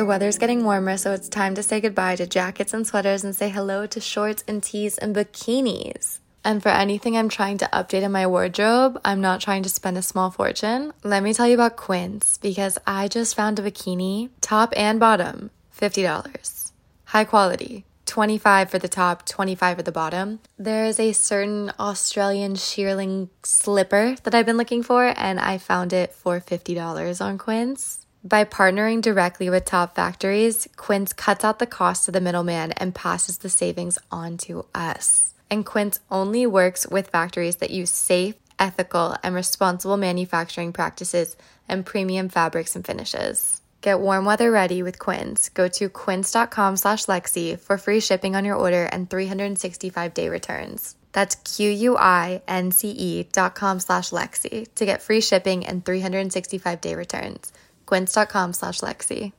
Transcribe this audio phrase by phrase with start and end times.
[0.00, 3.36] The weather's getting warmer, so it's time to say goodbye to jackets and sweaters and
[3.36, 6.20] say hello to shorts and tees and bikinis.
[6.42, 9.98] And for anything I'm trying to update in my wardrobe, I'm not trying to spend
[9.98, 10.92] a small fortune.
[11.02, 15.50] Let me tell you about Quince because I just found a bikini, top and bottom,
[15.78, 16.72] $50.
[17.06, 17.84] High quality.
[18.06, 20.40] 25 for the top, 25 for the bottom.
[20.58, 25.92] There is a certain Australian shearling slipper that I've been looking for and I found
[25.92, 27.99] it for $50 on Quince.
[28.22, 32.94] By partnering directly with top factories, Quince cuts out the cost of the middleman and
[32.94, 35.32] passes the savings on to us.
[35.50, 41.34] And Quince only works with factories that use safe, ethical, and responsible manufacturing practices
[41.66, 43.62] and premium fabrics and finishes.
[43.80, 45.48] Get warm weather ready with Quince.
[45.48, 50.94] Go to quince.com slash Lexi for free shipping on your order and 365 day returns.
[51.12, 57.50] That's Q-U-I-N-C-E dot com slash Lexi to get free shipping and 365 day returns
[57.90, 59.32] quince.com slash Lexi.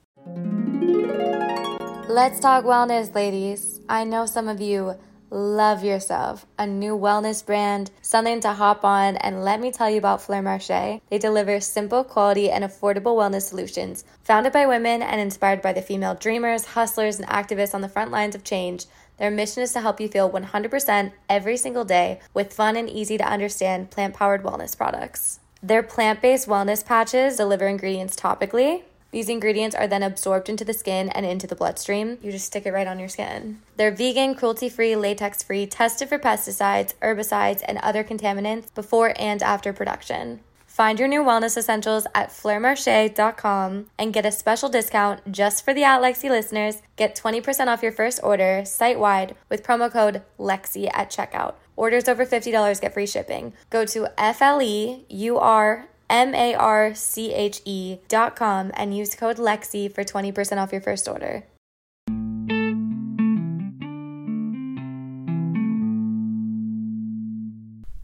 [2.09, 3.79] Let's talk wellness, ladies.
[3.87, 4.95] I know some of you
[5.29, 9.97] love yourself, a new wellness brand, something to hop on, and let me tell you
[9.97, 10.99] about Fleur Marché.
[11.09, 14.03] They deliver simple, quality, and affordable wellness solutions.
[14.25, 18.11] Founded by women and inspired by the female dreamers, hustlers, and activists on the front
[18.11, 18.85] lines of change,
[19.17, 23.17] their mission is to help you feel 100% every single day with fun and easy
[23.17, 25.40] to understand plant powered wellness products.
[25.63, 28.81] Their plant based wellness patches deliver ingredients topically.
[29.11, 32.17] These ingredients are then absorbed into the skin and into the bloodstream.
[32.21, 33.59] You just stick it right on your skin.
[33.75, 39.43] They're vegan, cruelty free, latex free, tested for pesticides, herbicides, and other contaminants before and
[39.43, 40.39] after production.
[40.71, 45.83] Find your new wellness essentials at fleurmarche.com and get a special discount just for the
[45.83, 46.81] At Lexie listeners.
[46.95, 51.55] Get 20% off your first order site wide with promo code LEXIE at checkout.
[51.75, 53.51] Orders over $50 get free shipping.
[53.69, 58.71] Go to F L E U R M A R C H E dot com
[58.75, 61.43] and use code LEXIE for 20% off your first order.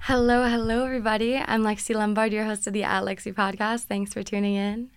[0.07, 1.35] Hello, hello, everybody.
[1.35, 3.87] I'm Lexie Lombard, your host of the At Lexie podcast.
[3.87, 4.89] Thanks for tuning in.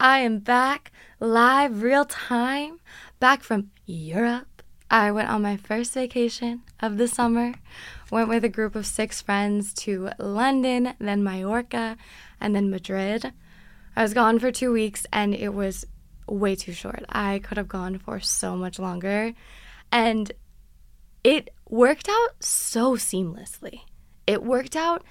[0.00, 0.90] I am back
[1.20, 2.80] live, real time,
[3.20, 4.64] back from Europe.
[4.90, 7.54] I went on my first vacation of the summer,
[8.10, 11.96] went with a group of six friends to London, then Mallorca,
[12.40, 13.32] and then Madrid.
[13.94, 15.86] I was gone for two weeks and it was
[16.26, 17.04] way too short.
[17.08, 19.32] I could have gone for so much longer.
[19.92, 20.32] And
[21.22, 23.82] it worked out so seamlessly
[24.30, 25.02] it worked out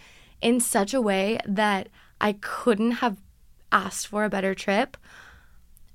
[0.41, 1.89] in such a way that
[2.21, 3.17] I couldn't have
[3.69, 4.95] asked for a better trip.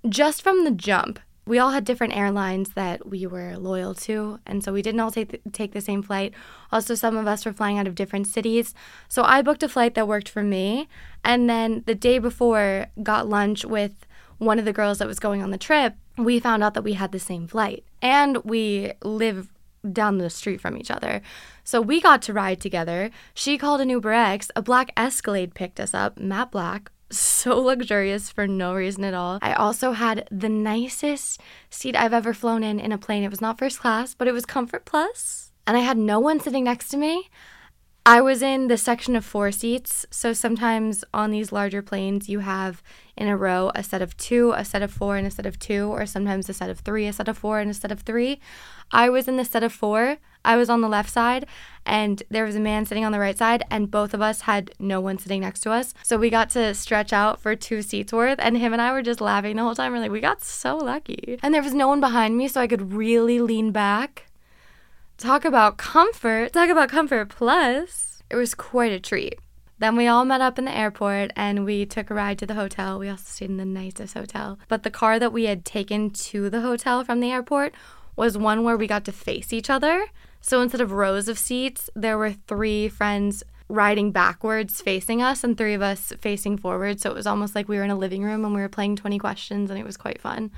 [0.06, 4.62] Just from the jump, we all had different airlines that we were loyal to, and
[4.62, 6.34] so we didn't all take the, take the same flight.
[6.70, 8.74] Also, some of us were flying out of different cities.
[9.08, 10.86] So I booked a flight that worked for me,
[11.24, 15.42] and then the day before, got lunch with one of the girls that was going
[15.42, 15.94] on the trip.
[16.18, 19.48] We found out that we had the same flight, and we live
[19.92, 21.22] down the street from each other.
[21.62, 23.10] So we got to ride together.
[23.34, 24.50] She called an Uber X.
[24.56, 26.90] A black Escalade picked us up, matte black.
[27.10, 29.38] So luxurious for no reason at all.
[29.40, 31.40] I also had the nicest
[31.70, 33.22] seat I've ever flown in in a plane.
[33.22, 36.40] It was not first class, but it was Comfort Plus, and I had no one
[36.40, 37.28] sitting next to me.
[38.06, 40.04] I was in the section of four seats.
[40.10, 42.82] So sometimes on these larger planes, you have
[43.16, 45.58] in a row a set of two, a set of four, and a set of
[45.58, 48.00] two, or sometimes a set of three, a set of four, and a set of
[48.00, 48.40] three.
[48.90, 50.18] I was in the set of four.
[50.44, 51.46] I was on the left side,
[51.86, 54.72] and there was a man sitting on the right side, and both of us had
[54.78, 55.94] no one sitting next to us.
[56.02, 59.00] So we got to stretch out for two seats worth, and him and I were
[59.00, 59.92] just laughing the whole time.
[59.92, 61.38] We're like, we got so lucky.
[61.42, 64.26] And there was no one behind me, so I could really lean back.
[65.16, 66.52] Talk about comfort.
[66.52, 68.22] Talk about comfort plus.
[68.30, 69.38] It was quite a treat.
[69.78, 72.54] Then we all met up in the airport and we took a ride to the
[72.54, 72.98] hotel.
[72.98, 74.58] We also stayed in the nicest hotel.
[74.68, 77.74] But the car that we had taken to the hotel from the airport
[78.16, 80.06] was one where we got to face each other.
[80.40, 85.56] So instead of rows of seats, there were three friends riding backwards facing us and
[85.56, 87.00] three of us facing forward.
[87.00, 88.96] So it was almost like we were in a living room and we were playing
[88.96, 90.50] 20 questions and it was quite fun.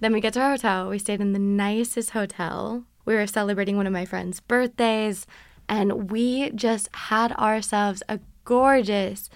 [0.00, 0.88] Then we get to our hotel.
[0.88, 2.84] We stayed in the nicest hotel.
[3.04, 5.26] We were celebrating one of my friend's birthdays
[5.68, 9.28] and we just had ourselves a gorgeous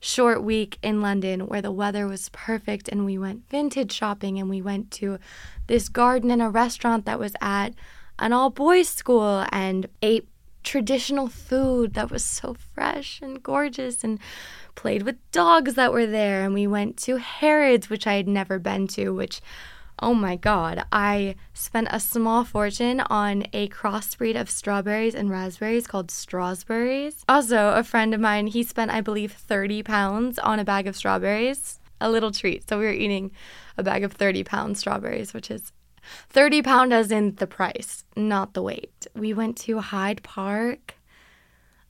[0.00, 4.48] short week in London where the weather was perfect and we went vintage shopping and
[4.48, 5.18] we went to
[5.66, 7.74] this garden and a restaurant that was at
[8.18, 10.28] an all boys school and ate
[10.62, 14.18] traditional food that was so fresh and gorgeous and
[14.74, 16.44] played with dogs that were there.
[16.44, 19.40] And we went to Harrods which I had never been to which
[20.00, 25.88] Oh my god, I spent a small fortune on a crossbreed of strawberries and raspberries
[25.88, 27.24] called strawberries.
[27.28, 30.94] Also, a friend of mine, he spent, I believe, 30 pounds on a bag of
[30.96, 31.80] strawberries.
[32.00, 32.68] a little treat.
[32.68, 33.32] So we were eating
[33.76, 35.72] a bag of 30 pound strawberries, which is
[36.30, 39.08] 30 pound as in the price, not the weight.
[39.16, 40.94] We went to Hyde Park,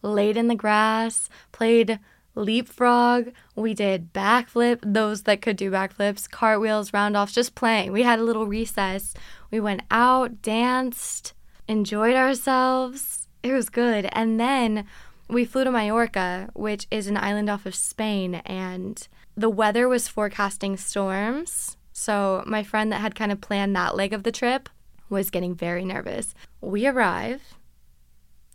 [0.00, 1.99] laid in the grass, played
[2.38, 3.32] leapfrog.
[3.55, 7.93] We did backflip, those that could do backflips, cartwheels, roundoffs, just playing.
[7.93, 9.14] We had a little recess.
[9.50, 11.35] We went out, danced,
[11.67, 13.29] enjoyed ourselves.
[13.43, 14.08] It was good.
[14.12, 14.87] And then
[15.29, 19.06] we flew to Mallorca, which is an island off of Spain, and
[19.37, 21.76] the weather was forecasting storms.
[21.93, 24.69] So my friend that had kind of planned that leg of the trip
[25.11, 26.34] was getting very nervous.
[26.61, 27.43] We arrive.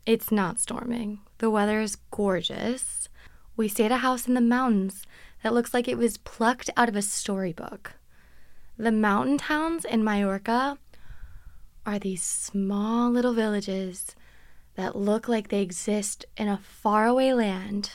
[0.05, 1.19] It's not storming.
[1.37, 3.07] The weather is gorgeous.
[3.55, 5.05] We stayed at a house in the mountains
[5.43, 7.93] that looks like it was plucked out of a storybook.
[8.77, 10.77] The mountain towns in Mallorca
[11.85, 14.15] are these small little villages
[14.75, 17.91] that look like they exist in a faraway land.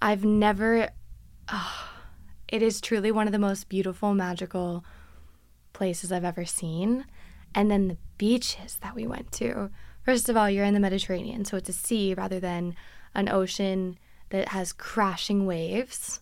[0.00, 0.90] I've never.
[1.52, 1.90] Oh,
[2.46, 4.84] it is truly one of the most beautiful, magical
[5.74, 7.04] places I've ever seen.
[7.54, 9.70] And then the beaches that we went to.
[10.02, 12.74] First of all, you're in the Mediterranean, so it's a sea rather than
[13.14, 13.98] an ocean
[14.30, 16.20] that has crashing waves.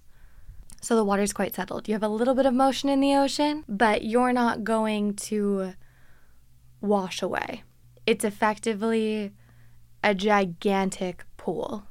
[0.80, 1.88] So the water's quite settled.
[1.88, 5.72] You have a little bit of motion in the ocean, but you're not going to
[6.80, 7.64] wash away.
[8.06, 9.32] It's effectively
[10.04, 11.84] a gigantic pool.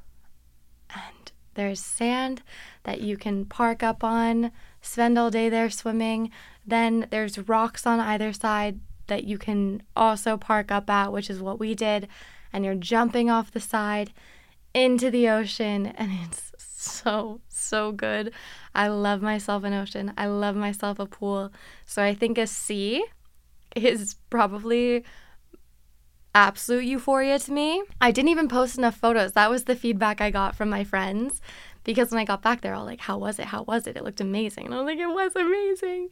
[0.94, 2.42] And there's sand
[2.84, 6.30] that you can park up on, spend all day there swimming.
[6.66, 11.40] Then there's rocks on either side that you can also park up at, which is
[11.40, 12.08] what we did.
[12.52, 14.12] And you're jumping off the side
[14.76, 18.32] into the ocean, and it's so, so good.
[18.74, 20.12] I love myself an ocean.
[20.18, 21.50] I love myself a pool.
[21.86, 23.02] So I think a sea
[23.74, 25.02] is probably
[26.34, 27.82] absolute euphoria to me.
[28.02, 29.32] I didn't even post enough photos.
[29.32, 31.40] That was the feedback I got from my friends
[31.82, 33.46] because when I got back, they're all like, How was it?
[33.46, 33.96] How was it?
[33.96, 34.66] It looked amazing.
[34.66, 36.10] And I was like, It was amazing.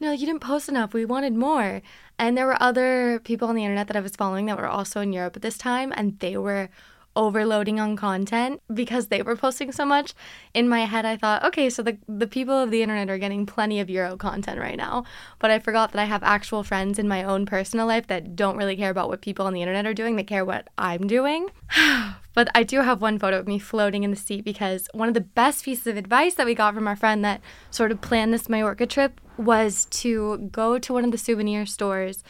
[0.00, 0.94] No, like, you didn't post enough.
[0.94, 1.82] We wanted more.
[2.18, 5.02] And there were other people on the internet that I was following that were also
[5.02, 6.70] in Europe at this time, and they were
[7.16, 10.14] overloading on content because they were posting so much.
[10.54, 13.46] In my head, I thought, okay, so the, the people of the internet are getting
[13.46, 15.04] plenty of Euro content right now.
[15.38, 18.56] But I forgot that I have actual friends in my own personal life that don't
[18.56, 21.48] really care about what people on the internet are doing, they care what I'm doing.
[22.34, 25.14] but I do have one photo of me floating in the sea because one of
[25.14, 27.40] the best pieces of advice that we got from our friend that
[27.70, 32.22] sort of planned this Mallorca trip was to go to one of the souvenir stores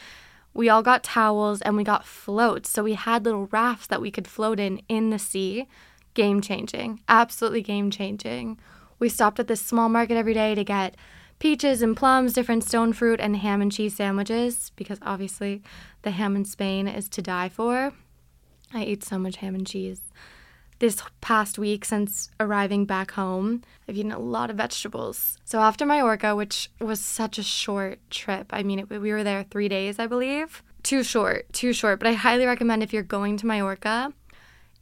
[0.56, 2.70] we all got towels and we got floats.
[2.70, 5.66] So we had little rafts that we could float in in the sea.
[6.14, 7.00] Game changing.
[7.08, 8.58] Absolutely game changing.
[8.98, 10.96] We stopped at this small market every day to get
[11.38, 15.62] peaches and plums, different stone fruit, and ham and cheese sandwiches because obviously
[16.02, 17.92] the ham in Spain is to die for.
[18.72, 20.00] I ate so much ham and cheese
[20.78, 23.62] this past week since arriving back home.
[23.88, 25.38] I've eaten a lot of vegetables.
[25.44, 29.44] So after Mallorca, which was such a short trip, I mean, it, we were there
[29.44, 30.62] three days, I believe.
[30.82, 31.98] Too short, too short.
[31.98, 34.12] But I highly recommend if you're going to Mallorca,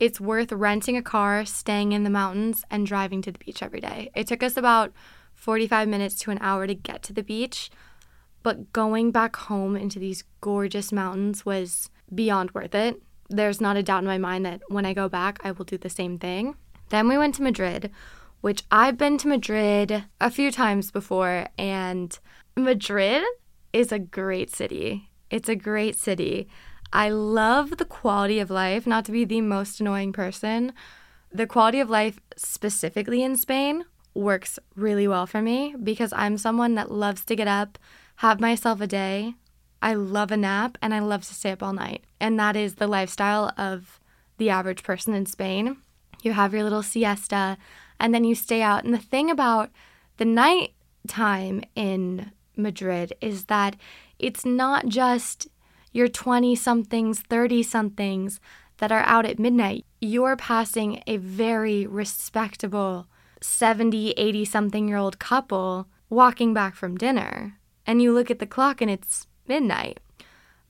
[0.01, 3.81] it's worth renting a car, staying in the mountains, and driving to the beach every
[3.81, 4.11] day.
[4.15, 4.93] It took us about
[5.35, 7.71] 45 minutes to an hour to get to the beach,
[8.43, 13.83] but going back home into these gorgeous mountains was beyond worth it there's not a
[13.83, 16.57] doubt in my mind that when I go back, I will do the same thing.
[16.91, 17.91] Then we went to Madrid,
[18.41, 22.19] which I've been to Madrid a few times before, and
[22.57, 23.25] Madrid
[23.73, 25.11] is a great city.
[25.31, 26.49] It's a great city.
[26.93, 30.73] I love the quality of life, not to be the most annoying person.
[31.33, 36.77] The quality of life, specifically in Spain, works really well for me because I'm someone
[36.77, 37.79] that loves to get up,
[38.17, 39.35] have myself a day,
[39.85, 42.05] I love a nap and I love to stay up all night.
[42.19, 44.01] And that is the lifestyle of
[44.39, 45.77] the average person in Spain.
[46.23, 47.59] You have your little siesta
[48.01, 48.85] and then you stay out.
[48.85, 49.69] And the thing about
[50.17, 50.73] the night
[51.07, 53.77] time in Madrid is that
[54.19, 55.49] it's not just
[55.93, 58.41] your 20 somethings, 30 somethings
[58.79, 59.85] that are out at midnight.
[60.01, 63.07] You're passing a very respectable
[63.43, 67.59] 70, 80 something year old couple walking back from dinner.
[67.87, 70.01] And you look at the clock and it's midnight.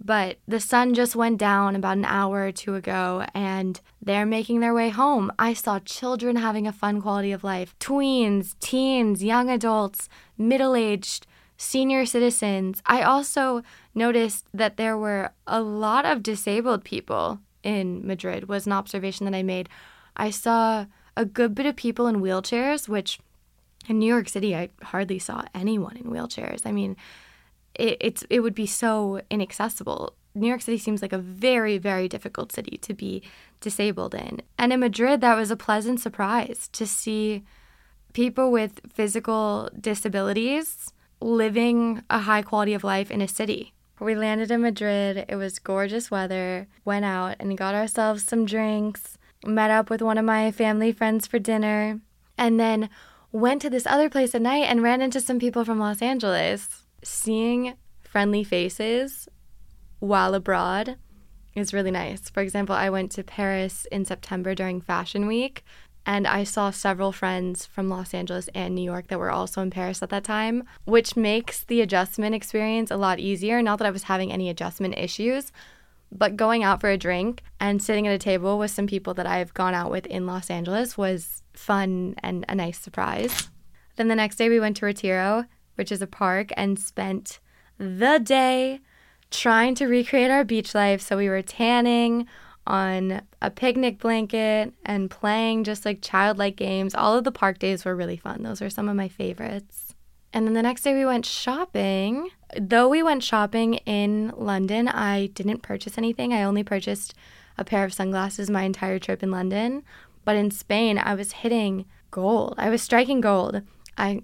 [0.05, 4.61] But the sun just went down about an hour or two ago and they're making
[4.61, 5.33] their way home.
[5.39, 11.27] I saw children having a fun quality of life tweens, teens, young adults, middle aged,
[11.57, 12.83] senior citizens.
[12.85, 13.63] I also
[13.95, 19.35] noticed that there were a lot of disabled people in Madrid, was an observation that
[19.35, 19.69] I made.
[20.17, 23.19] I saw a good bit of people in wheelchairs, which
[23.89, 26.63] in New York City, I hardly saw anyone in wheelchairs.
[26.67, 26.97] I mean,
[27.75, 30.15] it, it's it would be so inaccessible.
[30.35, 33.23] New York City seems like a very very difficult city to be
[33.61, 34.43] disabled in.
[34.59, 37.45] And in Madrid that was a pleasant surprise to see
[38.13, 43.73] people with physical disabilities living a high quality of life in a city.
[44.01, 45.25] We landed in Madrid.
[45.29, 46.67] It was gorgeous weather.
[46.85, 49.19] Went out and got ourselves some drinks.
[49.47, 52.01] Met up with one of my family friends for dinner.
[52.37, 52.91] And then
[53.33, 56.84] went to this other place at night and ran into some people from Los Angeles.
[57.05, 59.29] Seeing friendly faces
[59.99, 60.97] while abroad
[61.55, 62.31] is really nice.
[62.31, 65.65] For example, I went to Paris in September during Fashion Week
[66.07, 69.71] and I saw several friends from Los Angeles and New York that were also in
[69.71, 73.63] Paris at that time, which makes the adjustment experience a lot easier.
[73.63, 75.51] Not that I was having any adjustment issues,
[76.13, 79.27] but going out for a drink and sitting at a table with some people that
[79.27, 83.51] I've gone out with in Los Angeles was fun and a nice surprise.
[83.97, 87.41] Then the next day we went to Retiro, which is a park, and spent
[87.79, 88.81] the day
[89.31, 91.01] trying to recreate our beach life.
[91.01, 92.27] So we were tanning
[92.67, 96.95] on a picnic blanket and playing just like childlike games.
[96.95, 98.43] All of the park days were really fun.
[98.43, 99.95] Those are some of my favorites.
[100.33, 102.31] And then the next day we went shopping.
[102.59, 106.33] Though we went shopping in London, I didn't purchase anything.
[106.33, 107.15] I only purchased
[107.57, 109.85] a pair of sunglasses my entire trip in London.
[110.25, 112.55] But in Spain, I was hitting gold.
[112.59, 113.63] I was striking gold.
[113.99, 114.23] I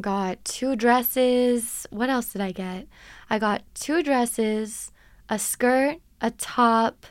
[0.00, 1.86] got two dresses.
[1.90, 2.86] What else did I get?
[3.28, 4.92] I got two dresses,
[5.28, 7.06] a skirt, a top,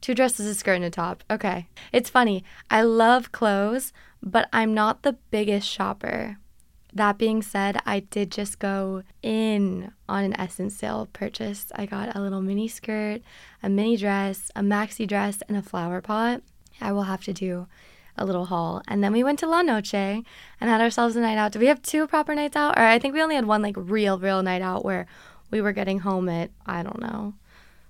[0.00, 1.24] two dresses, a skirt, and a top.
[1.30, 1.68] Okay.
[1.92, 2.44] It's funny.
[2.70, 6.38] I love clothes, but I'm not the biggest shopper.
[6.94, 11.66] That being said, I did just go in on an SSENSE sale purchase.
[11.74, 13.22] I got a little mini skirt,
[13.62, 16.42] a mini dress, a maxi dress, and a flower pot.
[16.82, 17.66] I will have to do
[18.16, 18.82] a little haul.
[18.88, 20.24] And then we went to La Noche and
[20.60, 21.52] had ourselves a night out.
[21.52, 22.78] Did we have two proper nights out?
[22.78, 25.06] Or I think we only had one like real, real night out where
[25.50, 27.34] we were getting home at, I don't know,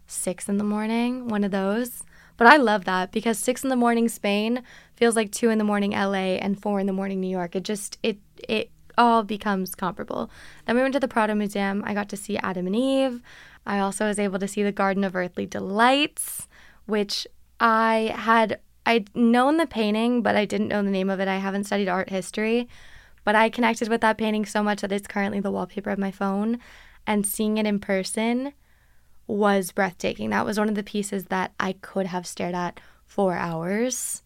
[0.07, 2.05] six in the morning, one of those.
[2.37, 4.63] But I love that because six in the morning Spain
[4.97, 7.55] feels like two in the morning LA and four in the morning New York.
[7.55, 10.31] It just it it all becomes comparable.
[10.67, 11.83] Then we went to the Prado Museum.
[11.87, 13.23] I got to see Adam and Eve.
[13.65, 16.49] I also was able to see the Garden of Earthly Delights,
[16.87, 17.27] which
[17.61, 21.29] I had I'd known the painting, but I didn't know the name of it.
[21.29, 22.69] I haven't studied art history,
[23.25, 26.11] but I connected with that painting so much that it's currently the wallpaper of my
[26.11, 26.59] phone
[27.07, 28.53] and seeing it in person
[29.27, 30.31] was breathtaking.
[30.31, 34.23] That was one of the pieces that I could have stared at for hours.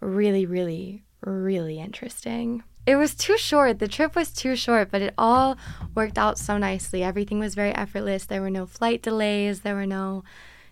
[0.00, 2.62] Really, really, really interesting.
[2.84, 3.78] It was too short.
[3.78, 5.56] The trip was too short, but it all
[5.94, 7.02] worked out so nicely.
[7.02, 8.26] Everything was very effortless.
[8.26, 10.24] There were no flight delays, there were no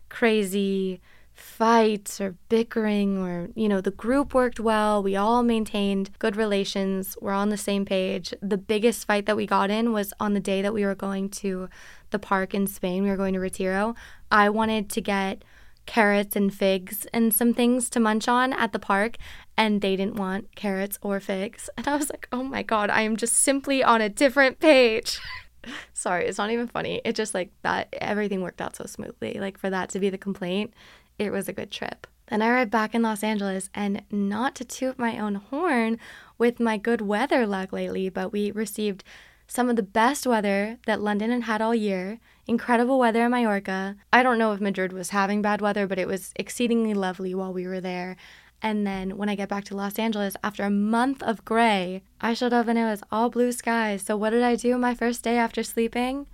[0.09, 1.00] crazy
[1.41, 5.03] fights or bickering or you know the group worked well.
[5.03, 7.17] We all maintained good relations.
[7.21, 8.35] We're on the same page.
[8.43, 11.31] The biggest fight that we got in was on the day that we were going
[11.31, 11.69] to
[12.11, 13.03] the park in spain.
[13.03, 13.95] We were going to retiro.
[14.31, 15.45] I wanted to get
[15.87, 19.17] carrots and figs and some things to munch on at the park
[19.57, 21.69] and they didn't want carrots or figs.
[21.77, 25.19] And i was like oh my god i am just simply on a different page.
[25.95, 27.01] Sorry it's not even funny.
[27.05, 30.19] It just like that everything worked out so smoothly like for that to be the
[30.19, 30.73] complaint
[31.21, 32.07] it was a good trip.
[32.29, 35.99] Then I arrived back in Los Angeles, and not to toot my own horn
[36.39, 39.05] with my good weather luck lately, but we received
[39.47, 42.21] some of the best weather that London had had all year.
[42.47, 43.97] Incredible weather in Mallorca.
[44.12, 47.53] I don't know if Madrid was having bad weather, but it was exceedingly lovely while
[47.53, 48.17] we were there.
[48.62, 52.35] And then when I get back to Los Angeles after a month of gray, I
[52.35, 54.03] showed up and it was all blue skies.
[54.03, 56.27] So, what did I do my first day after sleeping?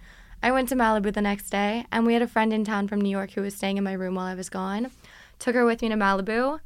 [0.43, 3.01] I went to Malibu the next day, and we had a friend in town from
[3.01, 4.91] New York who was staying in my room while I was gone.
[5.39, 6.61] Took her with me to Malibu.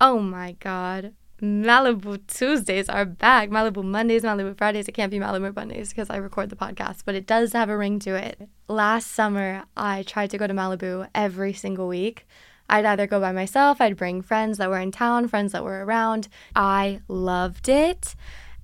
[0.00, 1.14] Oh my God.
[1.42, 3.48] Malibu Tuesdays are back.
[3.48, 4.88] Malibu Mondays, Malibu Fridays.
[4.88, 7.76] It can't be Malibu Mondays because I record the podcast, but it does have a
[7.76, 8.48] ring to it.
[8.68, 12.26] Last summer, I tried to go to Malibu every single week.
[12.68, 15.84] I'd either go by myself, I'd bring friends that were in town, friends that were
[15.84, 16.28] around.
[16.54, 18.14] I loved it,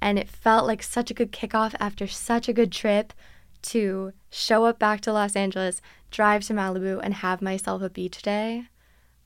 [0.00, 3.14] and it felt like such a good kickoff after such a good trip
[3.64, 5.80] to show up back to Los Angeles,
[6.10, 8.68] drive to Malibu, and have myself a beach day.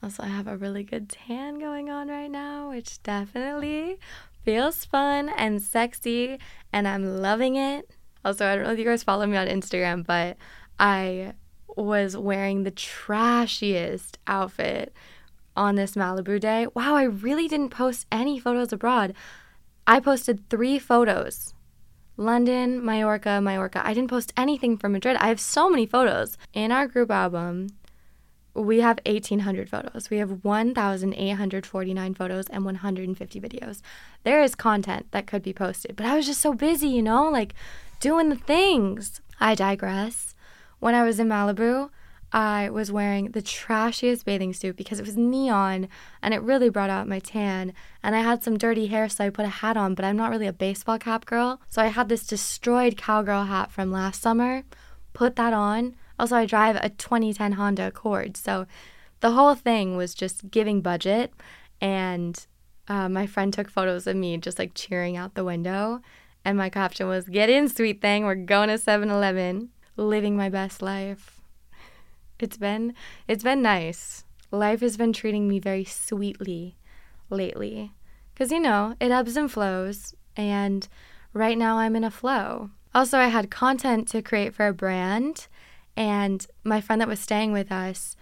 [0.03, 3.99] Also, I have a really good tan going on right now, which definitely
[4.45, 6.39] feels fun and sexy,
[6.73, 7.91] and I'm loving it.
[8.25, 10.37] Also, I don't know if you guys follow me on Instagram, but
[10.79, 11.33] I
[11.77, 14.93] was wearing the trashiest outfit
[15.57, 16.67] on this Malibu day.
[16.75, 19.15] Wow, I really didn't post any photos abroad.
[19.87, 21.55] I posted three photos
[22.19, 23.81] London, Mallorca, Mallorca.
[23.87, 25.17] I didn't post anything from Madrid.
[25.21, 26.37] I have so many photos.
[26.53, 27.69] In our group album,
[28.55, 30.11] we have 1,800 photos.
[30.11, 33.83] We have 1,849 photos and 150 videos.
[34.25, 37.31] There is content that could be posted, but I was just so busy, you know,
[37.31, 37.55] like
[38.01, 39.21] doing the things.
[39.39, 40.35] I digress.
[40.81, 41.91] When I was in Malibu,
[42.33, 45.89] I was wearing the trashiest bathing suit because it was neon
[46.23, 47.73] and it really brought out my tan.
[48.03, 50.31] And I had some dirty hair, so I put a hat on, but I'm not
[50.31, 51.61] really a baseball cap girl.
[51.69, 54.65] So I had this destroyed cowgirl hat from last summer,
[55.15, 55.97] put that on.
[56.19, 58.37] Also, I drive a 2010 Honda Accord.
[58.37, 58.67] So
[59.21, 61.33] the whole thing was just giving budget.
[61.81, 62.45] And
[62.89, 66.01] uh, my friend took photos of me just like cheering out the window.
[66.45, 68.25] And my caption was, Get in, sweet thing.
[68.25, 71.38] We're going to 7 Eleven, living my best life.
[72.41, 72.95] It's been
[73.27, 74.25] it's been nice.
[74.51, 76.77] Life has been treating me very sweetly
[77.31, 77.93] lately.
[78.37, 80.89] Cuz you know, it ebbs and flows and
[81.33, 82.71] right now I'm in a flow.
[82.95, 85.49] Also, I had content to create for a brand
[85.97, 88.17] and my friend that was staying with us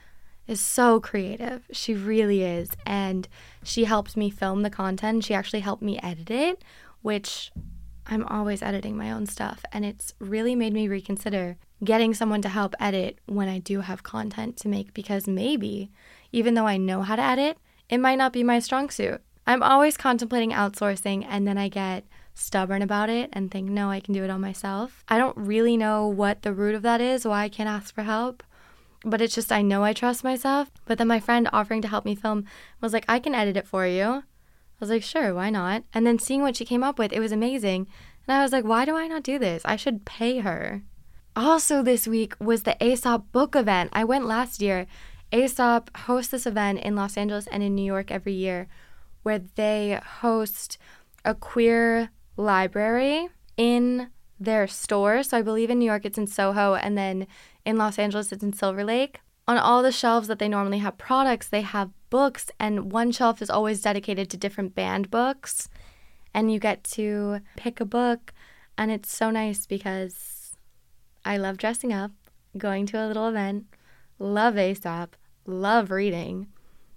[0.46, 1.66] is so creative.
[1.72, 2.70] She really is.
[2.84, 3.28] And
[3.62, 5.24] she helped me film the content.
[5.24, 6.62] She actually helped me edit it,
[7.02, 7.52] which
[8.08, 9.64] I'm always editing my own stuff.
[9.72, 14.02] And it's really made me reconsider getting someone to help edit when I do have
[14.02, 15.90] content to make because maybe,
[16.32, 17.58] even though I know how to edit,
[17.88, 19.20] it might not be my strong suit.
[19.46, 24.00] I'm always contemplating outsourcing and then I get stubborn about it and think, no, I
[24.00, 25.04] can do it all myself.
[25.08, 28.02] I don't really know what the root of that is, why I can't ask for
[28.02, 28.42] help,
[29.04, 30.70] but it's just I know I trust myself.
[30.84, 32.44] But then my friend offering to help me film
[32.80, 34.24] was like, I can edit it for you.
[34.78, 35.84] I was like, sure, why not?
[35.94, 37.86] And then seeing what she came up with, it was amazing.
[38.28, 39.62] And I was like, why do I not do this?
[39.64, 40.82] I should pay her.
[41.34, 43.90] Also, this week was the Aesop book event.
[43.92, 44.86] I went last year.
[45.32, 48.68] Aesop hosts this event in Los Angeles and in New York every year
[49.22, 50.78] where they host
[51.24, 55.22] a queer library in their store.
[55.22, 57.26] So I believe in New York it's in Soho and then
[57.64, 59.20] in Los Angeles it's in Silver Lake.
[59.48, 63.42] On all the shelves that they normally have products, they have books and one shelf
[63.42, 65.68] is always dedicated to different band books
[66.32, 68.32] and you get to pick a book
[68.78, 70.56] and it's so nice because
[71.26, 72.12] I love dressing up,
[72.56, 73.66] going to a little event,
[74.18, 76.46] love Aesop, love reading.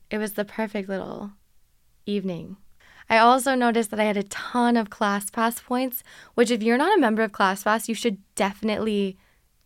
[0.09, 1.31] It was the perfect little
[2.05, 2.55] evening.
[3.09, 6.01] I also noticed that I had a ton of ClassPass points,
[6.35, 9.17] which if you're not a member of ClassPass, you should definitely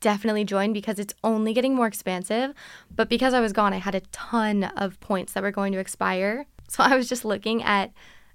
[0.04, 2.54] definitely join because it's only getting more expansive.
[2.94, 5.80] But because I was gone, I had a ton of points that were going to
[5.80, 6.46] expire.
[6.70, 7.92] So I was just looking at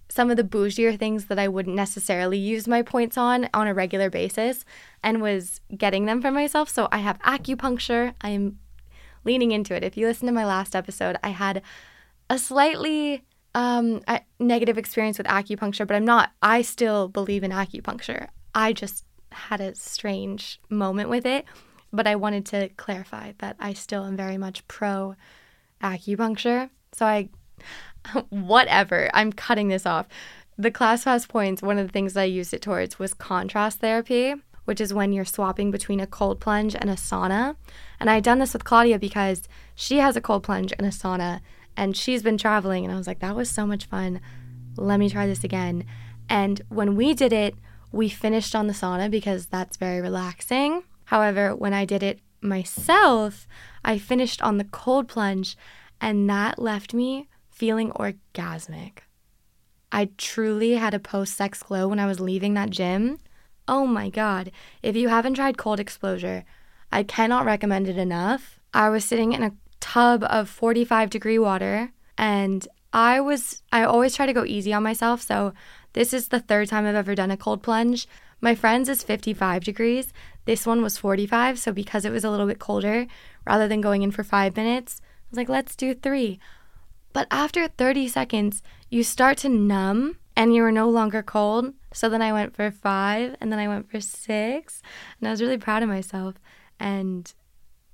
[0.08, 3.74] some of the bougier things that I wouldn't necessarily use my points on on a
[3.74, 4.64] regular basis
[5.02, 6.68] and was getting them for myself.
[6.68, 8.14] So I have acupuncture.
[8.20, 8.58] I am
[9.24, 9.82] leaning into it.
[9.82, 11.62] If you listen to my last episode, I had
[12.30, 17.50] a slightly um, a negative experience with acupuncture, but I'm not, I still believe in
[17.50, 18.28] acupuncture.
[18.54, 21.44] I just had a strange moment with it,
[21.92, 25.16] but I wanted to clarify that I still am very much pro
[25.82, 26.70] acupuncture.
[26.92, 27.28] So I
[28.30, 29.10] whatever.
[29.14, 30.06] I'm cutting this off.
[30.56, 34.80] The ClassPass points, one of the things I used it towards was contrast therapy, which
[34.80, 37.56] is when you're swapping between a cold plunge and a sauna.
[38.00, 40.90] And I had done this with Claudia because she has a cold plunge and a
[40.90, 41.40] sauna,
[41.76, 42.84] and she's been traveling.
[42.84, 44.20] And I was like, that was so much fun.
[44.76, 45.84] Let me try this again.
[46.28, 47.54] And when we did it,
[47.92, 50.82] we finished on the sauna because that's very relaxing.
[51.04, 53.46] However, when I did it myself,
[53.84, 55.56] I finished on the cold plunge,
[56.00, 58.98] and that left me feeling orgasmic.
[59.90, 63.18] I truly had a post sex glow when I was leaving that gym.
[63.66, 66.44] Oh my god, if you haven't tried Cold Exposure,
[66.92, 68.60] I cannot recommend it enough.
[68.72, 74.14] I was sitting in a tub of 45 degree water and I was, I always
[74.14, 75.20] try to go easy on myself.
[75.22, 75.52] So
[75.92, 78.06] this is the third time I've ever done a cold plunge.
[78.40, 80.12] My friend's is 55 degrees.
[80.44, 81.58] This one was 45.
[81.58, 83.06] So because it was a little bit colder,
[83.46, 86.38] rather than going in for five minutes, I was like, let's do three.
[87.12, 91.74] But after 30 seconds, you start to numb and you are no longer cold.
[91.92, 94.82] So then I went for five and then I went for six.
[95.18, 96.36] And I was really proud of myself.
[96.78, 97.32] And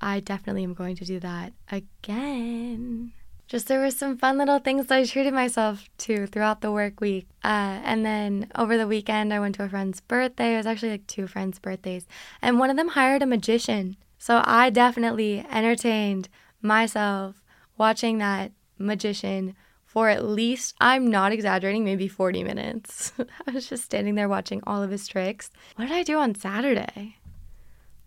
[0.00, 3.12] I definitely am going to do that again.
[3.54, 7.00] Just there were some fun little things that I treated myself to throughout the work
[7.00, 7.28] week.
[7.44, 10.54] Uh, and then over the weekend, I went to a friend's birthday.
[10.54, 12.04] It was actually like two friends' birthdays.
[12.42, 13.96] And one of them hired a magician.
[14.18, 16.28] So I definitely entertained
[16.62, 17.44] myself
[17.78, 23.12] watching that magician for at least, I'm not exaggerating, maybe 40 minutes.
[23.46, 25.52] I was just standing there watching all of his tricks.
[25.76, 27.18] What did I do on Saturday?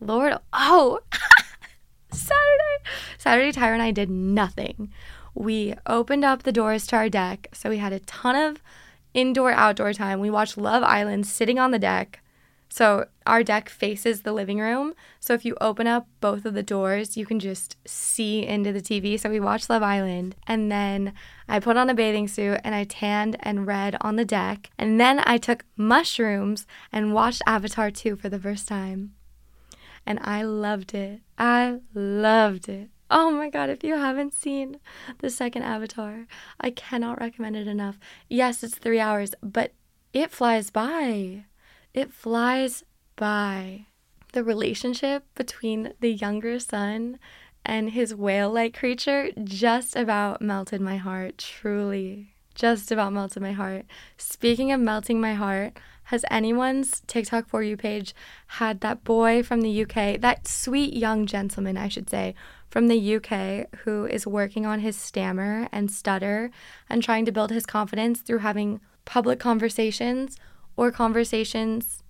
[0.01, 0.99] Lord, oh,
[2.12, 2.77] Saturday.
[3.17, 4.91] Saturday, Tyra and I did nothing.
[5.39, 7.50] We opened up the doors to our deck.
[7.54, 8.62] So we had a ton of
[9.13, 10.19] indoor outdoor time.
[10.19, 12.21] We watched Love Island sitting on the deck.
[12.69, 14.93] So our deck faces the living room.
[15.19, 18.82] So if you open up both of the doors, you can just see into the
[18.82, 19.19] TV.
[19.19, 20.36] So we watched Love Island.
[20.47, 21.13] And then
[21.47, 24.71] I put on a bathing suit and I tanned and read on the deck.
[24.78, 29.13] And then I took mushrooms and watched Avatar 2 for the first time.
[30.06, 31.21] And I loved it.
[31.38, 32.89] I loved it.
[33.09, 34.79] Oh my god, if you haven't seen
[35.19, 36.27] the second Avatar,
[36.59, 37.97] I cannot recommend it enough.
[38.27, 39.71] Yes, it's three hours, but
[40.13, 41.45] it flies by.
[41.93, 42.83] It flies
[43.15, 43.85] by.
[44.33, 47.17] The relationship between the younger son
[47.63, 52.33] and his whale like creature just about melted my heart, truly.
[52.55, 53.85] Just about melted my heart.
[54.17, 58.15] Speaking of melting my heart, has anyone's TikTok for you page
[58.47, 62.33] had that boy from the UK, that sweet young gentleman, I should say,
[62.69, 66.49] from the UK who is working on his stammer and stutter
[66.89, 70.37] and trying to build his confidence through having public conversations
[70.77, 72.03] or conversations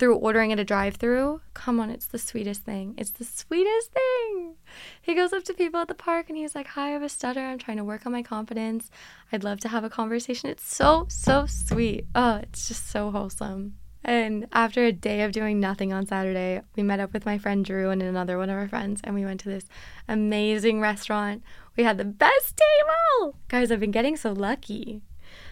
[0.00, 1.42] through ordering at a drive through.
[1.52, 2.94] Come on, it's the sweetest thing.
[2.96, 4.56] It's the sweetest thing.
[5.00, 7.08] He goes up to people at the park and he's like, Hi, I have a
[7.08, 7.40] stutter.
[7.40, 8.90] I'm trying to work on my confidence.
[9.30, 10.48] I'd love to have a conversation.
[10.48, 12.06] It's so, so sweet.
[12.14, 13.74] Oh, it's just so wholesome.
[14.02, 17.62] And after a day of doing nothing on Saturday, we met up with my friend
[17.62, 19.66] Drew and another one of our friends, and we went to this
[20.08, 21.42] amazing restaurant.
[21.76, 23.36] We had the best table!
[23.48, 25.02] Guys, I've been getting so lucky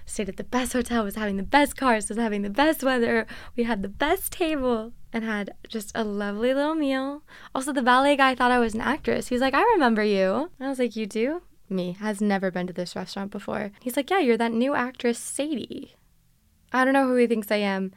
[0.08, 3.26] stayed at the best hotel, was having the best cars, was having the best weather.
[3.56, 7.22] We had the best table and had just a lovely little meal.
[7.54, 9.28] Also, the valet guy thought I was an actress.
[9.28, 10.50] He's like, I remember you.
[10.60, 11.42] I was like, You do?
[11.68, 13.72] Me has never been to this restaurant before.
[13.80, 15.96] He's like, Yeah, you're that new actress, Sadie.
[16.72, 17.92] I don't know who he thinks I am,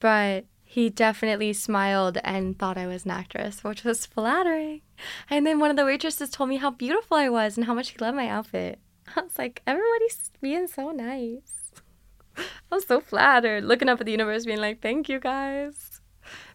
[0.00, 4.82] but he definitely smiled and thought I was an actress, which was flattering.
[5.30, 7.90] And then one of the waitresses told me how beautiful I was and how much
[7.90, 8.78] he loved my outfit.
[9.16, 11.72] I was like, everybody's being so nice.
[12.36, 16.00] I was so flattered, looking up at the universe, being like, thank you guys.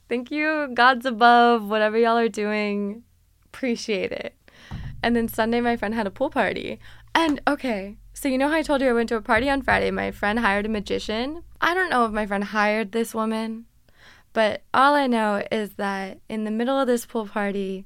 [0.09, 3.03] Thank you, God's above, whatever y'all are doing.
[3.45, 4.35] Appreciate it.
[5.01, 6.79] And then Sunday, my friend had a pool party.
[7.15, 9.61] And okay, so you know how I told you I went to a party on
[9.61, 9.91] Friday?
[9.91, 11.43] My friend hired a magician.
[11.59, 13.65] I don't know if my friend hired this woman,
[14.33, 17.85] but all I know is that in the middle of this pool party,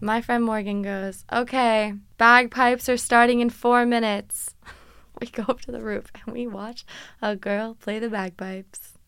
[0.00, 4.54] my friend Morgan goes, Okay, bagpipes are starting in four minutes.
[5.20, 6.84] we go up to the roof and we watch
[7.20, 8.98] a girl play the bagpipes.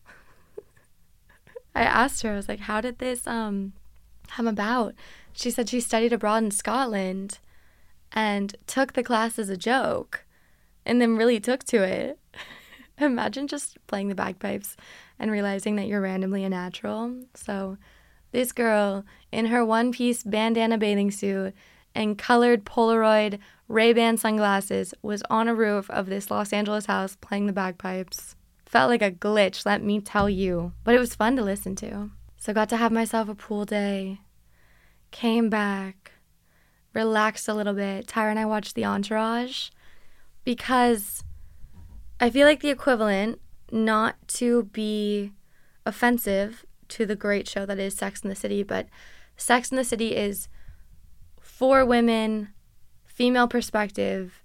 [1.73, 3.73] I asked her, I was like, How did this um
[4.27, 4.93] come about?
[5.33, 7.39] She said she studied abroad in Scotland
[8.11, 10.25] and took the class as a joke
[10.85, 12.19] and then really took to it.
[12.97, 14.75] Imagine just playing the bagpipes
[15.17, 17.15] and realizing that you're randomly a natural.
[17.33, 17.77] So
[18.31, 21.53] this girl, in her one piece bandana bathing suit
[21.93, 27.17] and colored Polaroid Ray Ban sunglasses, was on a roof of this Los Angeles house
[27.19, 28.35] playing the bagpipes.
[28.65, 32.09] Felt like a glitch, let me tell you, but it was fun to listen to.
[32.37, 34.21] So, got to have myself a pool day,
[35.11, 36.13] came back,
[36.93, 38.07] relaxed a little bit.
[38.07, 39.69] Tyra and I watched The Entourage
[40.43, 41.23] because
[42.19, 43.39] I feel like the equivalent,
[43.71, 45.31] not to be
[45.85, 48.87] offensive, to the great show that is Sex in the City, but
[49.35, 50.47] Sex in the City is
[51.39, 52.49] for women,
[53.05, 54.41] female perspective,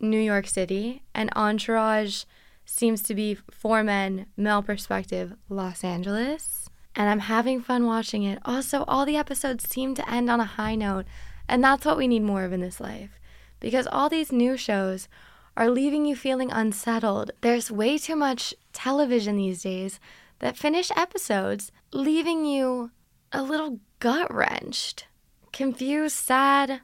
[0.00, 2.24] New York City, and Entourage
[2.64, 6.68] seems to be for men, male perspective, Los Angeles.
[6.94, 8.38] And I'm having fun watching it.
[8.44, 11.06] Also, all the episodes seem to end on a high note,
[11.48, 13.18] and that's what we need more of in this life.
[13.60, 15.08] Because all these new shows
[15.56, 17.32] are leaving you feeling unsettled.
[17.40, 19.98] There's way too much television these days
[20.38, 22.90] that finish episodes leaving you
[23.32, 25.06] a little gut wrenched,
[25.52, 26.80] confused, sad,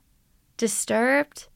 [0.57, 1.49] disturbed.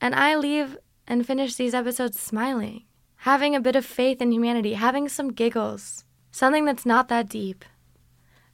[0.00, 0.76] And I leave
[1.06, 2.84] and finish these episodes smiling,
[3.16, 7.64] having a bit of faith in humanity, having some giggles, something that's not that deep.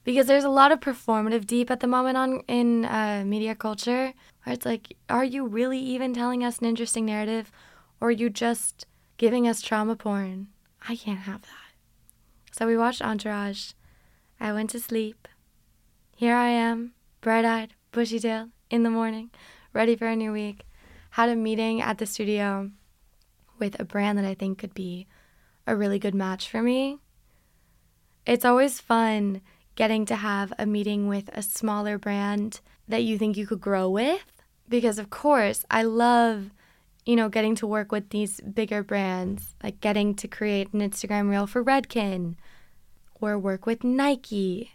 [0.03, 4.13] Because there's a lot of performative deep at the moment on in uh, media culture,
[4.43, 7.51] where it's like, are you really even telling us an interesting narrative,
[7.99, 8.85] or are you just
[9.17, 10.47] giving us trauma porn?
[10.87, 11.69] I can't have that.
[12.51, 13.73] So we watched Entourage.
[14.39, 15.27] I went to sleep.
[16.15, 19.31] Here I am, bright eyed, bushy tailed, in the morning,
[19.73, 20.65] ready for a new week.
[21.11, 22.71] Had a meeting at the studio
[23.57, 25.07] with a brand that I think could be
[25.67, 26.99] a really good match for me.
[28.25, 29.41] It's always fun
[29.75, 33.89] getting to have a meeting with a smaller brand that you think you could grow
[33.89, 34.25] with
[34.67, 36.51] because of course I love
[37.05, 41.29] you know, getting to work with these bigger brands, like getting to create an Instagram
[41.29, 42.35] reel for Redken
[43.21, 44.71] or work with Nike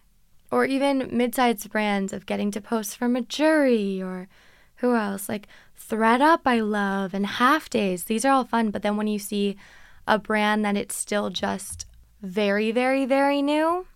[0.51, 4.29] or even mid-sized brands of getting to post for Mejuri or
[4.77, 5.29] who else?
[5.29, 8.05] Like thredUP I love and Half Days.
[8.05, 9.57] These are all fun, but then when you see
[10.07, 11.87] a brand that it's still just
[12.23, 13.87] very very very new,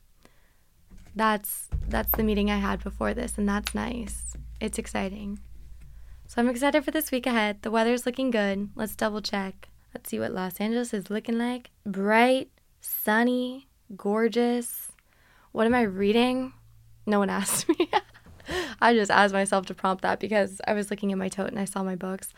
[1.15, 4.35] that's that's the meeting I had before this and that's nice.
[4.61, 5.39] It's exciting.
[6.27, 7.63] So I'm excited for this week ahead.
[7.63, 8.71] The weather's looking good.
[8.75, 9.69] Let's double check.
[9.95, 11.71] Let's see what Los Angeles is looking like.
[11.87, 14.93] Bright, sunny, gorgeous.
[15.53, 16.53] What am I reading?
[17.07, 17.91] No one asked me.
[18.81, 21.59] I just asked myself to prompt that because I was looking at my tote and
[21.59, 22.33] I saw my books.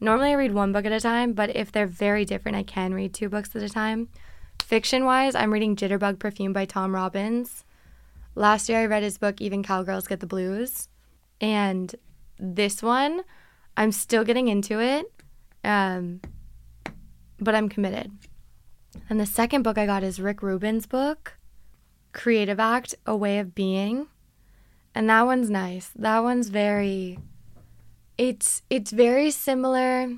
[0.00, 2.94] Normally, I read one book at a time, but if they're very different, I can
[2.94, 4.08] read two books at a time.
[4.62, 7.64] Fiction wise, I'm reading Jitterbug Perfume by Tom Robbins.
[8.34, 10.88] Last year, I read his book, Even Cowgirls Get the Blues.
[11.40, 11.94] And
[12.38, 13.22] this one,
[13.76, 15.06] I'm still getting into it,
[15.64, 16.20] um,
[17.38, 18.10] but I'm committed.
[19.08, 21.38] And the second book I got is Rick Rubin's book,
[22.12, 24.08] Creative Act A Way of Being.
[24.94, 25.90] And that one's nice.
[25.96, 27.18] That one's very
[28.18, 30.10] it's it's very similar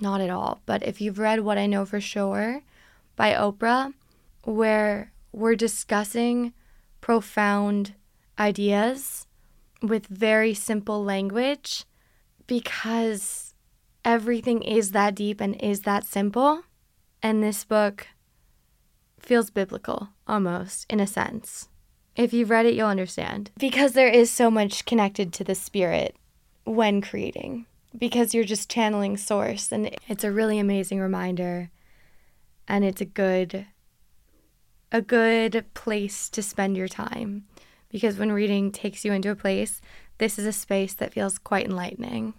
[0.00, 2.62] not at all, but if you've read What I Know for Sure
[3.14, 3.94] by Oprah,
[4.44, 6.52] where we're discussing
[7.00, 7.94] profound
[8.38, 9.26] ideas
[9.82, 11.84] with very simple language
[12.46, 13.54] because
[14.04, 16.62] everything is that deep and is that simple.
[17.22, 18.08] And this book
[19.18, 21.68] feels biblical almost, in a sense.
[22.14, 23.50] If you've read it, you'll understand.
[23.58, 26.16] Because there is so much connected to the spirit
[26.64, 29.70] when creating, because you're just channeling source.
[29.70, 31.70] And it's a really amazing reminder.
[32.68, 33.66] And it's a good
[34.92, 37.44] a good place to spend your time
[37.90, 39.80] because when reading takes you into a place,
[40.18, 42.34] this is a space that feels quite enlightening.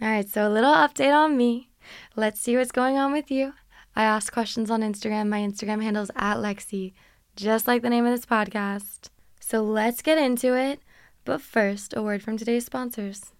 [0.00, 1.70] All right, so a little update on me.
[2.16, 3.54] Let's see what's going on with you.
[3.94, 5.28] I ask questions on Instagram.
[5.28, 6.92] My Instagram handle is at Lexie,
[7.36, 9.10] just like the name of this podcast.
[9.40, 10.80] So let's get into it.
[11.24, 13.32] But first, a word from today's sponsors.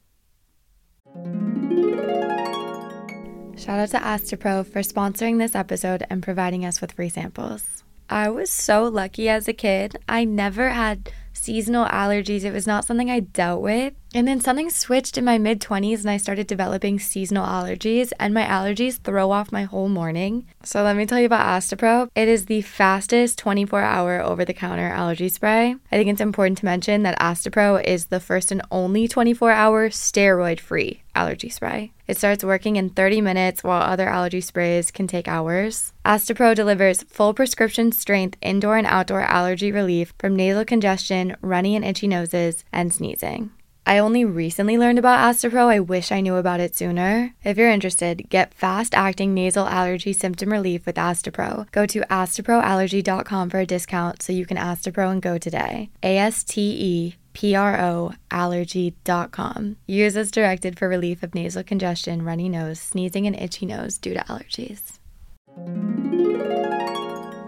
[3.56, 7.84] Shout out to Astepro for sponsoring this episode and providing us with free samples.
[8.10, 9.96] I was so lucky as a kid.
[10.08, 12.44] I never had seasonal allergies.
[12.44, 13.94] It was not something I dealt with.
[14.14, 18.34] And then something switched in my mid 20s and I started developing seasonal allergies, and
[18.34, 20.46] my allergies throw off my whole morning.
[20.62, 22.08] So let me tell you about Astepro.
[22.14, 25.76] It is the fastest 24 hour over the counter allergy spray.
[25.90, 29.88] I think it's important to mention that Astepro is the first and only 24 hour
[29.88, 31.92] steroid free allergy spray.
[32.08, 35.92] It starts working in 30 minutes while other allergy sprays can take hours.
[36.04, 41.84] Astepro delivers full prescription strength indoor and outdoor allergy relief from nasal congestion, runny and
[41.84, 43.50] itchy noses, and sneezing.
[43.84, 45.66] I only recently learned about Astepro.
[45.66, 47.34] I wish I knew about it sooner.
[47.42, 51.70] If you're interested, get fast acting nasal allergy symptom relief with Astepro.
[51.72, 55.90] Go to asteproallergy.com for a discount so you can Astepro and go today.
[56.02, 59.76] A S T E P R O allergy.com.
[59.86, 64.14] Use as directed for relief of nasal congestion, runny nose, sneezing, and itchy nose due
[64.14, 64.98] to allergies.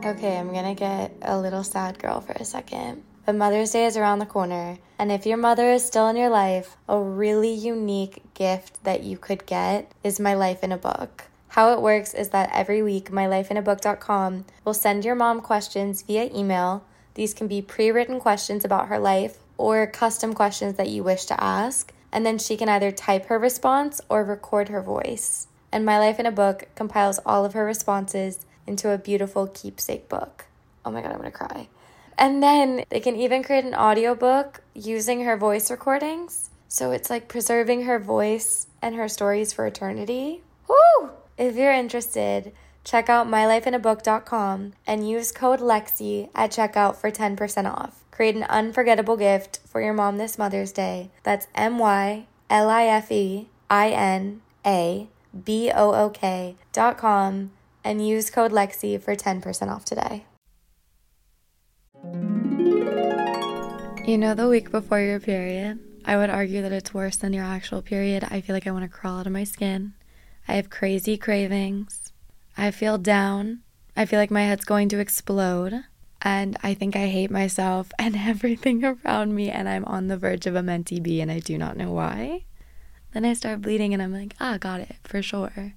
[0.04, 3.04] Okay, I'm gonna get a little sad girl for a second.
[3.24, 6.28] But Mother's Day is around the corner, and if your mother is still in your
[6.28, 11.24] life, a really unique gift that you could get is My Life in a Book.
[11.48, 16.84] How it works is that every week, mylifeinabook.com will send your mom questions via email.
[17.14, 21.24] These can be pre written questions about her life or custom questions that you wish
[21.26, 25.46] to ask, and then she can either type her response or record her voice.
[25.72, 30.10] And My Life in a Book compiles all of her responses into a beautiful keepsake
[30.10, 30.44] book.
[30.84, 31.68] Oh my god, I'm gonna cry.
[32.16, 36.50] And then they can even create an audiobook using her voice recordings.
[36.68, 40.42] So it's like preserving her voice and her stories for eternity.
[40.68, 41.11] Woo!
[41.37, 42.53] If you're interested,
[42.85, 48.05] check out mylifeinabook.com and use code LEXIE at checkout for 10% off.
[48.11, 51.11] Create an unforgettable gift for your mom this Mother's Day.
[51.24, 55.09] That's M Y L I F E I N A
[55.44, 57.50] B O O K dot com
[57.83, 60.24] and use code LEXIE for 10% off today.
[64.06, 67.44] You know, the week before your period, I would argue that it's worse than your
[67.44, 68.22] actual period.
[68.30, 69.94] I feel like I want to crawl out of my skin.
[70.46, 72.12] I have crazy cravings.
[72.54, 73.60] I feel down.
[73.96, 75.84] I feel like my head's going to explode.
[76.20, 79.50] And I think I hate myself and everything around me.
[79.50, 82.44] And I'm on the verge of a mentee B and I do not know why.
[83.14, 85.72] Then I start bleeding and I'm like, ah, got it for sure.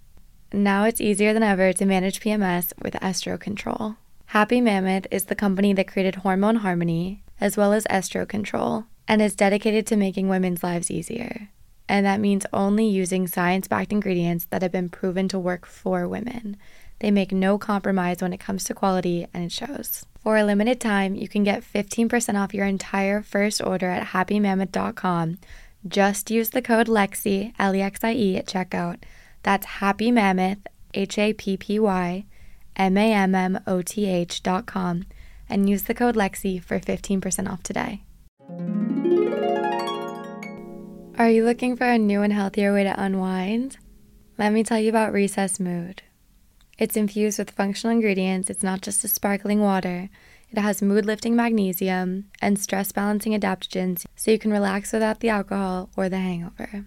[0.52, 3.96] Now it's easier than ever to manage PMS with Estro Control.
[4.26, 9.22] Happy Mammoth is the company that created Hormone Harmony, as well as Estro Control, and
[9.22, 11.50] is dedicated to making women's lives easier.
[11.90, 16.08] And that means only using science backed ingredients that have been proven to work for
[16.08, 16.58] women.
[17.00, 20.06] They make no compromise when it comes to quality, and it shows.
[20.22, 25.38] For a limited time, you can get 15% off your entire first order at happymammoth.com.
[25.88, 29.04] Just use the code LEXIE, L E X I E, at checkout.
[29.44, 32.26] That's Happy Mammoth, H A P P Y
[32.78, 35.06] M-A-M-M-O-T-H dot com
[35.50, 38.04] and use the code Lexie for 15% off today.
[41.18, 43.78] Are you looking for a new and healthier way to unwind?
[44.38, 46.04] Let me tell you about Recess Mood.
[46.78, 48.52] It's infused with functional ingredients.
[48.52, 50.10] It's not just a sparkling water.
[50.52, 55.30] It has mood lifting magnesium and stress balancing adaptogens so you can relax without the
[55.30, 56.86] alcohol or the hangover.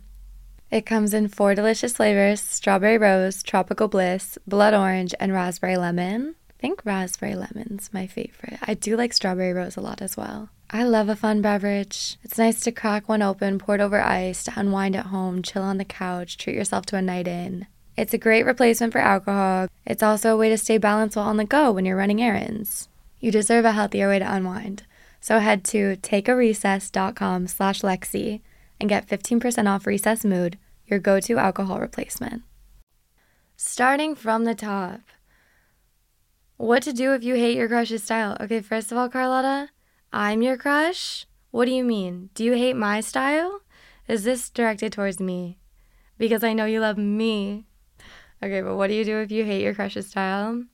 [0.70, 6.36] It comes in four delicious flavors strawberry rose, tropical bliss, blood orange, and raspberry lemon.
[6.60, 8.58] Think raspberry lemon's my favorite.
[8.60, 10.50] I do like strawberry rose a lot as well.
[10.68, 12.18] I love a fun beverage.
[12.22, 15.62] It's nice to crack one open, pour it over ice, to unwind at home, chill
[15.62, 17.66] on the couch, treat yourself to a night in.
[17.96, 19.68] It's a great replacement for alcohol.
[19.86, 22.90] It's also a way to stay balanced while on the go when you're running errands.
[23.20, 24.82] You deserve a healthier way to unwind.
[25.18, 28.42] So head to takearecess.com slash Lexi
[28.78, 32.42] and get 15% off Recess Mood, your go-to alcohol replacement.
[33.56, 35.00] Starting from the top.
[36.60, 38.36] What to do if you hate your crush's style.
[38.38, 39.70] Okay, first of all, Carlotta,
[40.12, 41.24] I'm your crush?
[41.52, 42.28] What do you mean?
[42.34, 43.62] Do you hate my style?
[44.06, 45.58] Is this directed towards me?
[46.18, 47.64] Because I know you love me.
[48.42, 50.64] Okay, but what do you do if you hate your crush's style?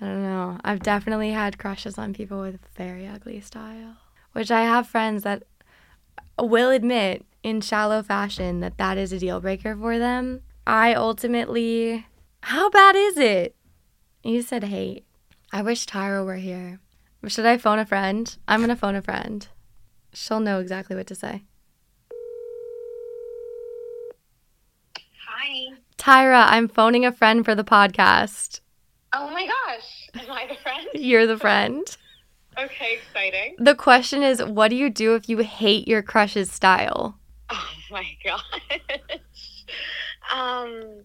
[0.00, 0.58] I don't know.
[0.64, 3.98] I've definitely had crushes on people with very ugly style,
[4.32, 5.44] which I have friends that
[6.40, 10.40] will admit in shallow fashion that that is a deal breaker for them.
[10.66, 12.04] I ultimately,
[12.40, 13.54] how bad is it?
[14.24, 15.05] You said hate.
[15.52, 16.80] I wish Tyra were here.
[17.26, 18.36] Should I phone a friend?
[18.46, 19.46] I'm going to phone a friend.
[20.12, 21.42] She'll know exactly what to say.
[25.28, 25.68] Hi.
[25.98, 28.60] Tyra, I'm phoning a friend for the podcast.
[29.12, 30.08] Oh my gosh.
[30.14, 30.86] Am I the friend?
[30.94, 31.84] You're the friend.
[32.58, 33.56] okay, exciting.
[33.58, 37.18] The question is what do you do if you hate your crush's style?
[37.50, 38.40] Oh my gosh.
[40.32, 41.02] um,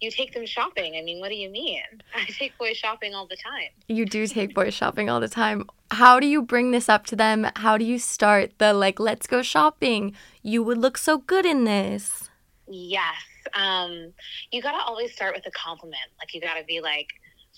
[0.00, 0.96] you take them shopping.
[0.96, 1.82] I mean, what do you mean?
[2.14, 3.68] I take boys shopping all the time.
[3.88, 5.64] You do take boys shopping all the time.
[5.90, 7.46] How do you bring this up to them?
[7.56, 10.14] How do you start the like, let's go shopping?
[10.42, 12.30] You would look so good in this.
[12.66, 13.22] Yes.
[13.54, 14.12] Um,
[14.52, 16.02] you gotta always start with a compliment.
[16.18, 17.08] Like you gotta be like,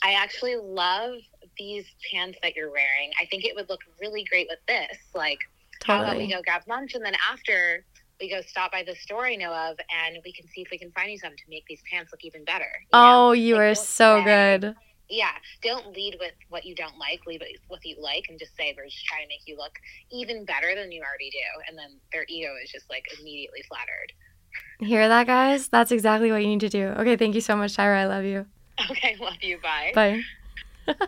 [0.02, 1.16] I actually love
[1.58, 3.10] these pants that you're wearing.
[3.20, 4.98] I think it would look really great with this.
[5.14, 5.38] Like,
[5.80, 6.06] totally.
[6.06, 7.84] how about we go grab lunch and then after
[8.22, 10.78] we go stop by the store I know of and we can see if we
[10.78, 12.70] can find you some to make these pants look even better.
[12.80, 13.32] You oh, know?
[13.32, 14.24] you like, are so say,
[14.60, 14.76] good.
[15.10, 17.26] Yeah, don't lead with what you don't like.
[17.26, 19.72] Lead with what you like, and just say we're just trying to make you look
[20.12, 21.38] even better than you already do.
[21.68, 24.12] And then their ego is just like immediately flattered.
[24.78, 25.68] Hear that, guys?
[25.68, 26.86] That's exactly what you need to do.
[26.98, 27.96] Okay, thank you so much, Tyra.
[27.96, 28.46] I love you.
[28.90, 29.58] Okay, love you.
[29.60, 29.92] Bye.
[29.94, 30.22] Bye.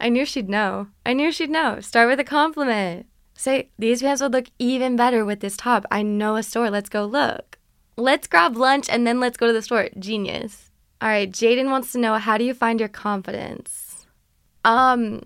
[0.00, 0.88] I knew she'd know.
[1.04, 1.80] I knew she'd know.
[1.80, 3.06] Start with a compliment.
[3.36, 5.84] Say, these pants would look even better with this top.
[5.90, 6.70] I know a store.
[6.70, 7.58] Let's go look.
[7.96, 9.90] Let's grab lunch and then let's go to the store.
[9.98, 10.70] Genius.
[11.02, 14.06] All right, Jaden wants to know how do you find your confidence?
[14.64, 15.22] Um,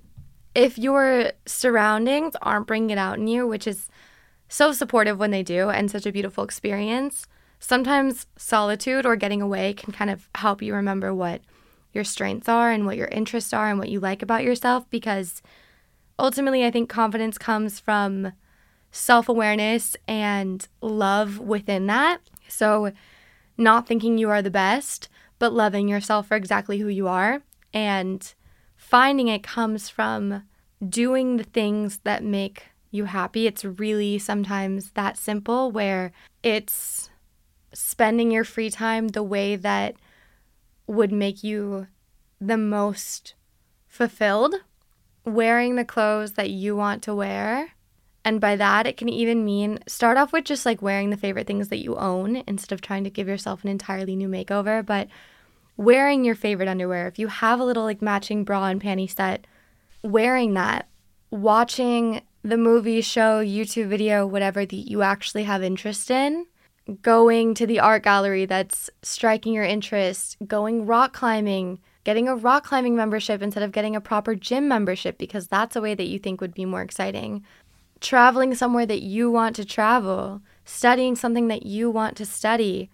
[0.55, 3.88] if your surroundings aren't bringing it out in you, which is
[4.49, 7.27] so supportive when they do and such a beautiful experience,
[7.61, 11.42] sometimes solitude or getting away can kind of help you remember what
[11.92, 15.40] your strengths are and what your interests are and what you like about yourself because
[16.21, 18.33] ultimately I think confidence comes from
[18.93, 22.19] self awareness and love within that.
[22.49, 22.93] So,
[23.57, 27.43] not thinking you are the best, but loving yourself for exactly who you are.
[27.73, 28.33] And
[28.77, 30.43] finding it comes from
[30.87, 33.47] doing the things that make you happy.
[33.47, 37.11] It's really sometimes that simple where it's
[37.73, 39.95] spending your free time the way that
[40.87, 41.87] would make you
[42.41, 43.35] the most
[43.87, 44.55] fulfilled,
[45.25, 47.73] wearing the clothes that you want to wear.
[48.25, 51.47] And by that, it can even mean start off with just like wearing the favorite
[51.47, 54.85] things that you own instead of trying to give yourself an entirely new makeover.
[54.85, 55.09] But
[55.77, 59.47] wearing your favorite underwear, if you have a little like matching bra and panty set,
[60.03, 60.89] wearing that,
[61.31, 66.47] watching the movie, show, YouTube video, whatever that you actually have interest in,
[67.03, 72.65] going to the art gallery that's striking your interest, going rock climbing, getting a rock
[72.65, 76.19] climbing membership instead of getting a proper gym membership because that's a way that you
[76.19, 77.45] think would be more exciting.
[78.01, 82.91] Traveling somewhere that you want to travel, studying something that you want to study,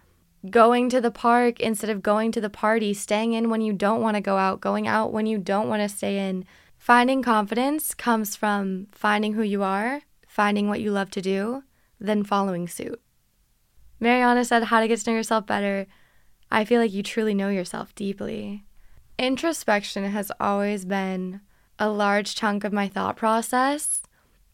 [0.49, 4.01] going to the park instead of going to the party, staying in when you don't
[4.01, 6.45] want to go out, going out when you don't want to stay in.
[6.77, 11.63] Finding confidence comes from finding who you are, finding what you love to do,
[11.99, 13.01] then following suit.
[13.99, 15.87] Mariana said, How to get to know yourself better.
[16.51, 18.66] I feel like you truly know yourself deeply.
[19.19, 21.41] Introspection has always been
[21.79, 24.03] a large chunk of my thought process.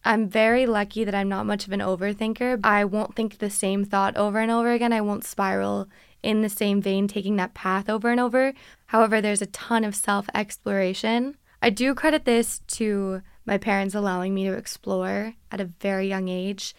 [0.06, 2.60] I'm very lucky that I'm not much of an overthinker.
[2.64, 4.94] I won't think the same thought over and over again.
[4.94, 5.88] I won't spiral
[6.22, 8.54] in the same vein, taking that path over and over.
[8.88, 11.36] However, there's a ton of self exploration.
[11.62, 16.28] I do credit this to my parents allowing me to explore at a very young
[16.30, 16.74] age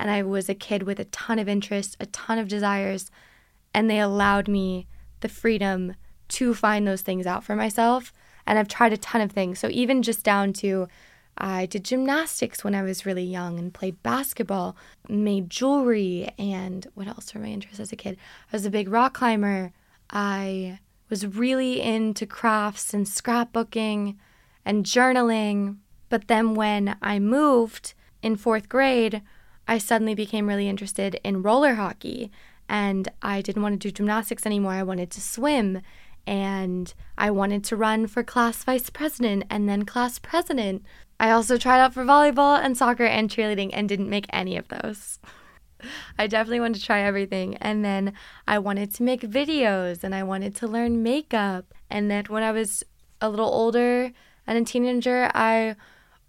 [0.00, 3.10] and I was a kid with a ton of interests, a ton of desires,
[3.74, 4.86] and they allowed me
[5.20, 5.94] the freedom
[6.30, 8.12] to find those things out for myself.
[8.46, 9.58] And I've tried a ton of things.
[9.58, 10.88] So even just down to
[11.38, 14.76] I did gymnastics when I was really young and played basketball,
[15.08, 18.18] made jewelry, and what else were my interests as a kid?
[18.52, 19.72] I was a big rock climber.
[20.10, 24.16] I was really into crafts and scrapbooking
[24.64, 25.76] and journaling.
[26.10, 29.22] But then when I moved in fourth grade,
[29.66, 32.30] I suddenly became really interested in roller hockey
[32.68, 34.72] and I didn't want to do gymnastics anymore.
[34.72, 35.80] I wanted to swim
[36.30, 40.84] and I wanted to run for class vice president and then class president.
[41.18, 44.68] I also tried out for volleyball and soccer and cheerleading and didn't make any of
[44.68, 45.18] those.
[46.18, 47.56] I definitely wanted to try everything.
[47.56, 48.12] And then
[48.46, 51.74] I wanted to make videos and I wanted to learn makeup.
[51.90, 52.84] And then when I was
[53.20, 54.12] a little older
[54.46, 55.74] and a teenager, I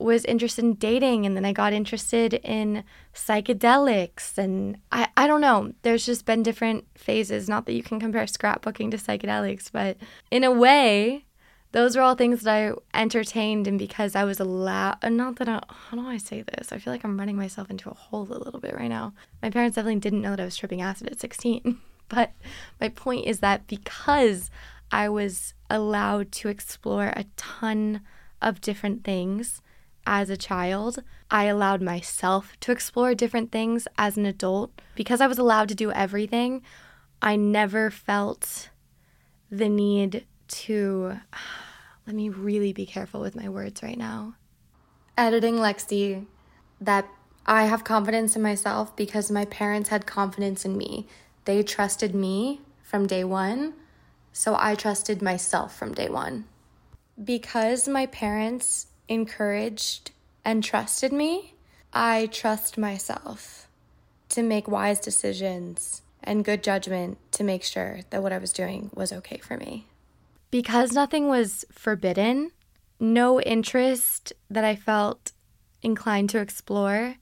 [0.02, 2.84] was interested in dating and then I got interested in
[3.14, 5.74] psychedelics and I, I don't know.
[5.82, 7.50] There's just been different phases.
[7.50, 9.98] Not that you can compare scrapbooking to psychedelics, but
[10.30, 11.26] in a way,
[11.72, 15.62] those are all things that I entertained and because I was allowed not that I
[15.68, 16.72] how do I say this?
[16.72, 19.14] I feel like I'm running myself into a hole a little bit right now.
[19.42, 21.80] My parents definitely didn't know that I was tripping acid at 16.
[22.14, 22.34] But
[22.82, 24.52] my point is that because
[24.92, 28.02] I was allowed to explore a ton
[28.42, 29.62] of different things,
[30.06, 31.04] as a child.
[31.30, 34.72] I allowed myself to explore different things as an adult.
[34.96, 36.62] Because I was allowed to do everything,
[37.22, 38.70] I never felt
[39.50, 41.20] the need to.
[42.08, 44.36] Let me really be careful with my words right now.
[45.18, 46.26] Editing Lexie,
[46.80, 47.08] that
[47.46, 51.08] I have confidence in myself because my parents had confidence in me.
[51.46, 53.74] They trusted me from day one,
[54.34, 56.46] so I trusted myself from day one.
[57.24, 60.12] Because my parents encouraged
[60.46, 61.54] and trusted me,
[61.94, 63.68] I trust myself
[64.30, 68.90] to make wise decisions and good judgment to make sure that what I was doing
[68.94, 69.88] was okay for me.
[70.50, 72.52] Because nothing was forbidden,
[73.00, 75.34] no interest that I felt
[75.82, 77.16] inclined to explore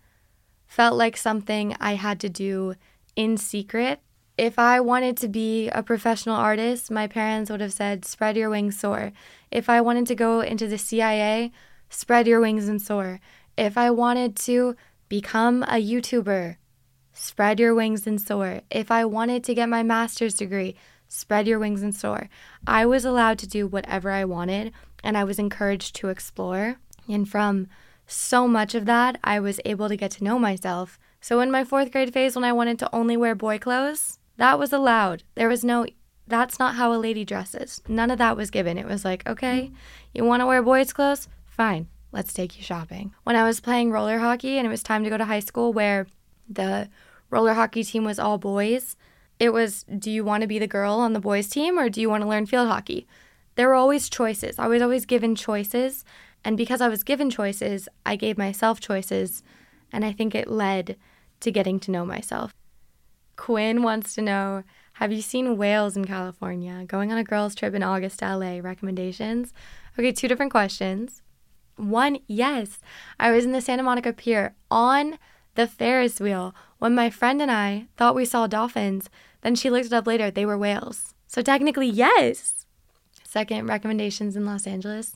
[0.68, 2.76] felt like something I had to do
[3.16, 4.00] in secret.
[4.38, 8.52] If I wanted to be a professional artist, my parents would have said, spread your
[8.52, 9.12] wings, soar.
[9.50, 11.52] If I wanted to go into the CIA,
[11.90, 13.20] spread your wings and soar.
[13.58, 14.76] If I wanted to
[15.10, 16.58] become a YouTuber,
[17.14, 18.62] spread your wings and soar.
[18.70, 20.76] If I wanted to get my master's degree,
[21.08, 22.30] spread your wings and soar.
[22.66, 24.72] I was allowed to do whatever I wanted
[25.04, 26.78] and I was encouraged to explore.
[27.08, 27.68] And from
[28.06, 31.00] so much of that, I was able to get to know myself.
[31.22, 34.58] So in my fourth grade phase, when I wanted to only wear boy clothes, that
[34.58, 35.24] was allowed.
[35.36, 35.86] There was no,
[36.28, 37.82] that's not how a lady dresses.
[37.88, 38.78] None of that was given.
[38.78, 39.72] It was like, okay,
[40.14, 41.28] you want to wear boys' clothes?
[41.60, 43.14] Fine, let's take you shopping.
[43.26, 45.74] When I was playing roller hockey and it was time to go to high school
[45.74, 46.08] where
[46.48, 46.88] the
[47.30, 48.96] roller hockey team was all boys,
[49.40, 52.00] it was do you want to be the girl on the boys' team or do
[52.00, 53.06] you want to learn field hockey?
[53.56, 54.58] There were always choices.
[54.58, 56.06] I was always given choices.
[56.46, 59.44] And because I was given choices, I gave myself choices.
[59.92, 60.96] And I think it led
[61.42, 62.56] to getting to know myself.
[63.36, 66.86] Quinn wants to know Have you seen whales in California?
[66.88, 68.60] Going on a girls' trip in August to LA.
[68.62, 69.52] Recommendations?
[69.98, 71.22] Okay, two different questions.
[71.80, 72.80] One, yes,
[73.20, 75.18] I was in the Santa Monica Pier on
[75.56, 79.10] the Ferris wheel when my friend and I thought we saw dolphins.
[79.42, 81.14] Then she looked it up later, they were whales.
[81.28, 82.66] So technically, yes.
[83.24, 85.16] Second, recommendations in Los Angeles.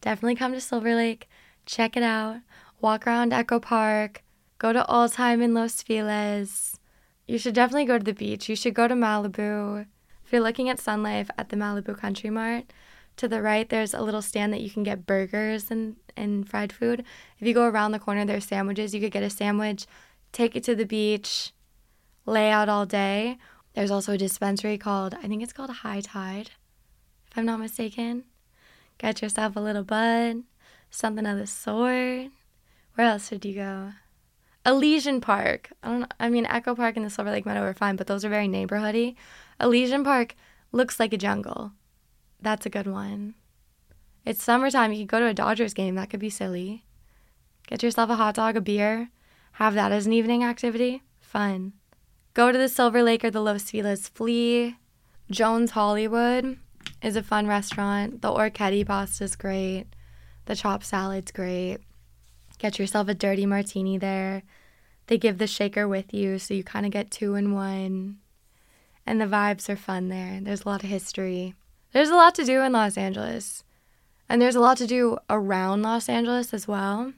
[0.00, 1.28] Definitely come to Silver Lake,
[1.66, 2.36] check it out,
[2.80, 4.22] walk around Echo Park,
[4.58, 6.78] go to All Time in Los Feliz.
[7.26, 8.48] You should definitely go to the beach.
[8.48, 9.86] You should go to Malibu.
[10.24, 12.64] If you're looking at Sun Life at the Malibu Country Mart,
[13.16, 16.72] to the right, there's a little stand that you can get burgers and, and fried
[16.72, 17.04] food.
[17.38, 18.94] If you go around the corner, there's sandwiches.
[18.94, 19.86] You could get a sandwich,
[20.32, 21.52] take it to the beach,
[22.26, 23.38] lay out all day.
[23.74, 26.50] There's also a dispensary called, I think it's called High Tide,
[27.30, 28.24] if I'm not mistaken.
[28.98, 30.44] Get yourself a little bud,
[30.90, 32.30] something of the sort.
[32.94, 33.92] Where else did you go?
[34.64, 35.70] Elysian Park.
[35.82, 36.06] I don't know.
[36.18, 38.48] I mean, Echo Park and the Silver Lake Meadow are fine, but those are very
[38.48, 39.16] neighborhoody.
[39.60, 40.36] Elysian Park
[40.72, 41.72] looks like a jungle.
[42.44, 43.34] That's a good one.
[44.26, 44.92] It's summertime.
[44.92, 45.94] You could go to a Dodgers game.
[45.94, 46.84] That could be silly.
[47.66, 49.08] Get yourself a hot dog, a beer.
[49.52, 51.02] Have that as an evening activity.
[51.20, 51.72] Fun.
[52.34, 54.08] Go to the Silver Lake or the Los Feliz.
[54.08, 54.76] Flea.
[55.30, 56.58] Jones Hollywood
[57.02, 58.20] is a fun restaurant.
[58.20, 59.86] The Orecchiette pasta is great.
[60.44, 61.78] The chopped salad's great.
[62.58, 64.42] Get yourself a dirty martini there.
[65.06, 68.18] They give the shaker with you, so you kind of get two in one.
[69.06, 70.40] And the vibes are fun there.
[70.42, 71.54] There's a lot of history.
[71.94, 73.62] There's a lot to do in Los Angeles.
[74.28, 77.12] And there's a lot to do around Los Angeles as well.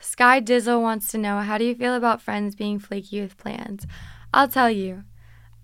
[0.00, 3.86] Sky Dizzle wants to know how do you feel about friends being flaky with plans?
[4.32, 5.04] I'll tell you,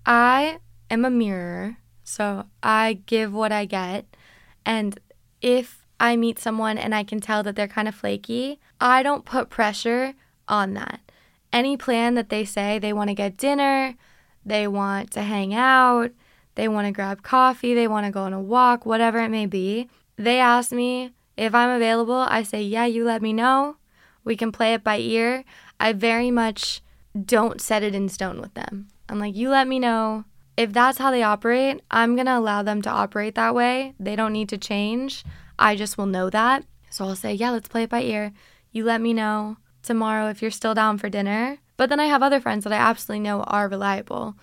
[0.05, 0.59] I
[0.91, 4.15] am a mirror, so I give what I get.
[4.67, 5.01] And
[5.41, 9.25] if I meet someone and I can tell that they're kind of flaky, I don't
[9.25, 10.13] put pressure
[10.49, 11.01] on that.
[11.51, 13.95] Any plan that they say they want to get dinner,
[14.45, 16.11] they want to hang out,
[16.55, 19.47] they want to grab coffee, they want to go on a walk, whatever it may
[19.47, 22.15] be, they ask me if I'm available.
[22.29, 23.77] I say, Yeah, you let me know.
[24.25, 25.45] We can play it by ear.
[25.79, 26.83] I very much
[27.19, 28.89] don't set it in stone with them.
[29.09, 30.25] I'm like, You let me know.
[30.57, 33.95] If that's how they operate, I'm going to allow them to operate that way.
[33.99, 35.25] They don't need to change.
[35.59, 36.65] I just will know that.
[36.91, 38.33] So I'll say, Yeah, let's play it by ear.
[38.73, 41.59] You let me know tomorrow if you're still down for dinner.
[41.77, 44.37] But then I have other friends that I absolutely know are reliable.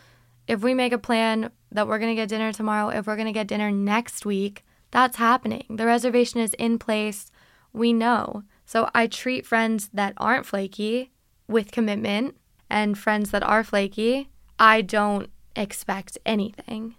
[0.47, 3.28] If we make a plan that we're going to get dinner tomorrow, if we're going
[3.28, 5.65] to get dinner next week, that's happening.
[5.70, 7.32] The reservation is in place.
[7.74, 8.43] We know.
[8.65, 11.11] So I treat friends that aren't flaky
[11.47, 12.36] with commitment
[12.70, 16.95] and friends that are flaky, I don't expect anything.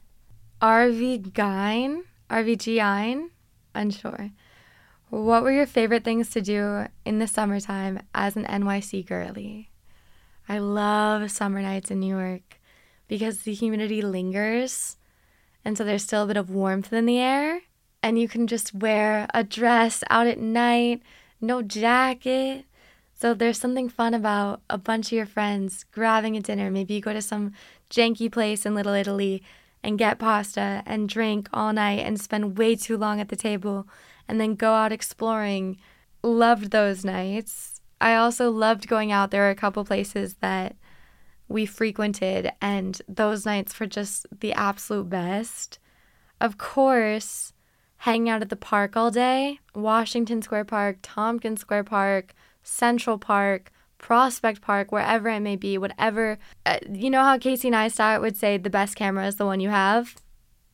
[0.63, 3.29] RV Gine, RVGine,
[3.75, 4.31] unsure.
[5.11, 9.71] What were your favorite things to do in the summertime as an NYC girly?
[10.49, 12.58] I love summer nights in New York
[13.09, 14.97] because the humidity lingers
[15.65, 17.61] and so there's still a bit of warmth in the air
[18.03, 21.03] and you can just wear a dress out at night,
[21.41, 22.65] no jacket.
[23.15, 26.71] So there's something fun about a bunch of your friends grabbing a dinner.
[26.71, 27.53] Maybe you go to some
[27.91, 29.43] janky place in Little Italy
[29.83, 33.89] and get pasta and drink all night and spend way too long at the table
[34.29, 35.79] and then go out exploring.
[36.23, 37.81] Loved those nights.
[38.01, 39.33] I also loved going out.
[39.33, 40.77] There are a couple places that
[41.49, 45.79] we frequented, and those nights were just the absolute best.
[46.41, 47.53] Of course,
[47.99, 53.73] hanging out at the park all day Washington Square Park, Tompkins Square Park, Central Park,
[53.99, 56.39] Prospect Park, wherever it may be, whatever.
[56.65, 59.71] Uh, you know how Casey Neistat would say the best camera is the one you
[59.71, 60.15] have?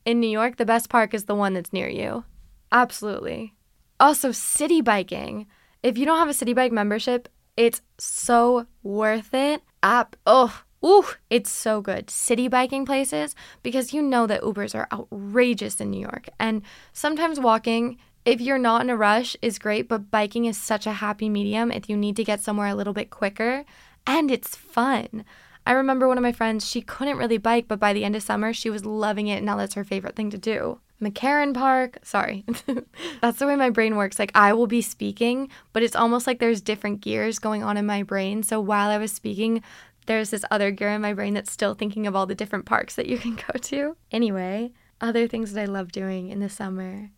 [0.04, 2.24] In New York, the best park is the one that's near you.
[2.70, 3.54] Absolutely.
[3.98, 5.46] Also, city biking.
[5.82, 9.62] If you don't have a Citi Bike membership, it's so worth it.
[9.82, 12.10] App, oh, Ooh, it's so good.
[12.10, 16.28] City biking places because you know that Ubers are outrageous in New York.
[16.38, 16.60] And
[16.92, 17.96] sometimes walking,
[18.26, 21.72] if you're not in a rush, is great, but biking is such a happy medium
[21.72, 23.64] if you need to get somewhere a little bit quicker
[24.06, 25.24] and it's fun.
[25.66, 28.22] I remember one of my friends, she couldn't really bike, but by the end of
[28.22, 29.36] summer, she was loving it.
[29.36, 30.80] And now that's her favorite thing to do.
[31.02, 32.44] McCarren Park, sorry.
[33.20, 34.18] that's the way my brain works.
[34.18, 37.86] Like, I will be speaking, but it's almost like there's different gears going on in
[37.86, 38.42] my brain.
[38.42, 39.62] So while I was speaking,
[40.06, 42.94] there's this other gear in my brain that's still thinking of all the different parks
[42.94, 43.96] that you can go to.
[44.10, 47.10] Anyway, other things that I love doing in the summer.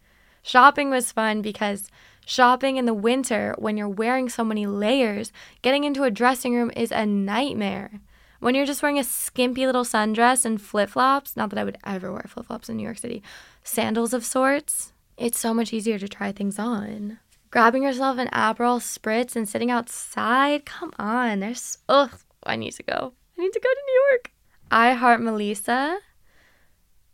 [0.42, 1.90] Shopping was fun because
[2.24, 6.70] shopping in the winter, when you're wearing so many layers, getting into a dressing room
[6.76, 8.00] is a nightmare.
[8.38, 11.78] When you're just wearing a skimpy little sundress and flip flops, not that I would
[11.84, 13.22] ever wear flip flops in New York City,
[13.66, 17.18] sandals of sorts, it's so much easier to try things on.
[17.50, 22.82] Grabbing yourself an Aperol spritz and sitting outside, come on, there's, ugh, I need to
[22.82, 23.12] go.
[23.36, 24.32] I need to go to New York.
[24.70, 25.98] I Heart Melissa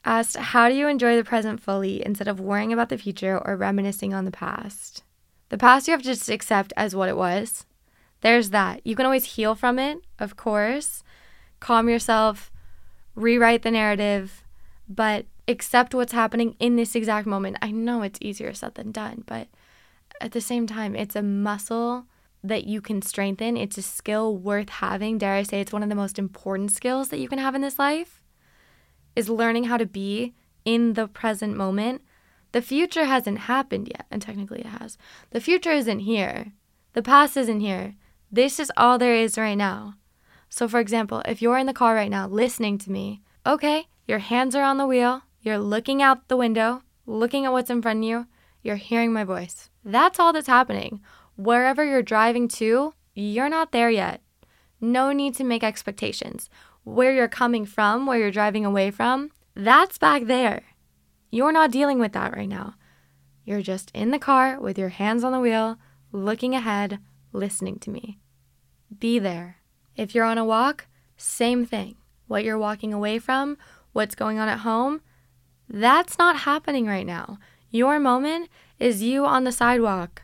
[0.04, 3.56] asked, How do you enjoy the present fully instead of worrying about the future or
[3.56, 5.02] reminiscing on the past?
[5.48, 7.66] The past you have to just accept as what it was.
[8.20, 8.80] There's that.
[8.86, 11.02] You can always heal from it, of course.
[11.60, 12.50] Calm yourself,
[13.14, 14.44] rewrite the narrative,
[14.88, 17.56] but accept what's happening in this exact moment.
[17.60, 19.48] I know it's easier said than done, but
[20.20, 22.06] at the same time, it's a muscle
[22.44, 23.56] that you can strengthen.
[23.56, 25.18] It's a skill worth having.
[25.18, 27.60] Dare I say, it's one of the most important skills that you can have in
[27.60, 28.22] this life
[29.14, 30.34] is learning how to be
[30.64, 32.02] in the present moment.
[32.52, 34.98] The future hasn't happened yet, and technically it has.
[35.30, 36.52] The future isn't here.
[36.92, 37.94] The past isn't here.
[38.30, 39.94] This is all there is right now.
[40.48, 44.18] So, for example, if you're in the car right now listening to me, okay, your
[44.18, 47.98] hands are on the wheel, you're looking out the window, looking at what's in front
[47.98, 48.26] of you,
[48.62, 49.68] you're hearing my voice.
[49.84, 51.00] That's all that's happening
[51.36, 54.22] wherever you're driving to, you're not there yet.
[54.80, 56.48] No need to make expectations.
[56.84, 60.62] Where you're coming from, where you're driving away from, that's back there.
[61.30, 62.74] You're not dealing with that right now.
[63.44, 65.78] You're just in the car with your hands on the wheel,
[66.10, 66.98] looking ahead,
[67.32, 68.18] listening to me.
[68.98, 69.56] Be there.
[69.96, 70.86] If you're on a walk,
[71.16, 71.96] same thing.
[72.26, 73.58] What you're walking away from,
[73.92, 75.00] what's going on at home,
[75.72, 77.38] that's not happening right now.
[77.70, 78.48] Your moment
[78.78, 80.22] is you on the sidewalk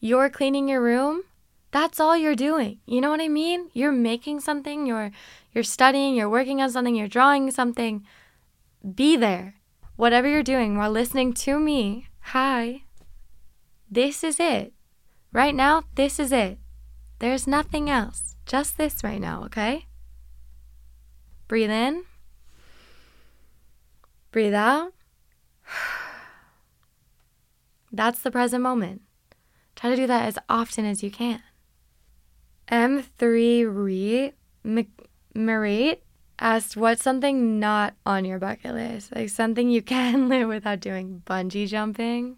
[0.00, 1.22] you're cleaning your room,
[1.70, 2.78] that's all you're doing.
[2.86, 3.70] You know what I mean?
[3.72, 5.10] You're making something, you're
[5.52, 8.06] you're studying, you're working on something, you're drawing something.
[8.94, 9.54] Be there.
[9.96, 12.06] Whatever you're doing while listening to me.
[12.20, 12.82] Hi.
[13.90, 14.72] This is it.
[15.32, 16.58] Right now, this is it.
[17.18, 18.36] There's nothing else.
[18.46, 19.86] Just this right now, okay?
[21.48, 22.04] Breathe in.
[24.38, 24.92] Breathe out.
[27.90, 29.02] That's the present moment.
[29.74, 31.42] Try to do that as often as you can.
[32.70, 34.32] M3 Re
[35.34, 35.98] Marate
[36.38, 39.12] asked what's something not on your bucket list?
[39.12, 41.20] Like something you can live without doing.
[41.26, 42.36] Bungee jumping.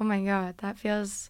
[0.00, 1.28] Oh my god, that feels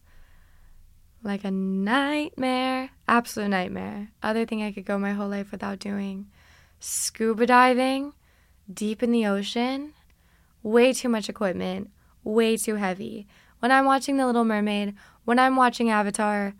[1.24, 2.90] like a nightmare.
[3.09, 4.12] Absolute nightmare.
[4.22, 6.28] Other thing I could go my whole life without doing.
[6.78, 8.12] Scuba diving
[8.73, 9.95] deep in the ocean.
[10.62, 11.91] Way too much equipment.
[12.25, 13.27] Way too heavy.
[13.61, 14.95] When I'm watching The Little Mermaid,
[15.25, 16.55] when I'm watching Avatar,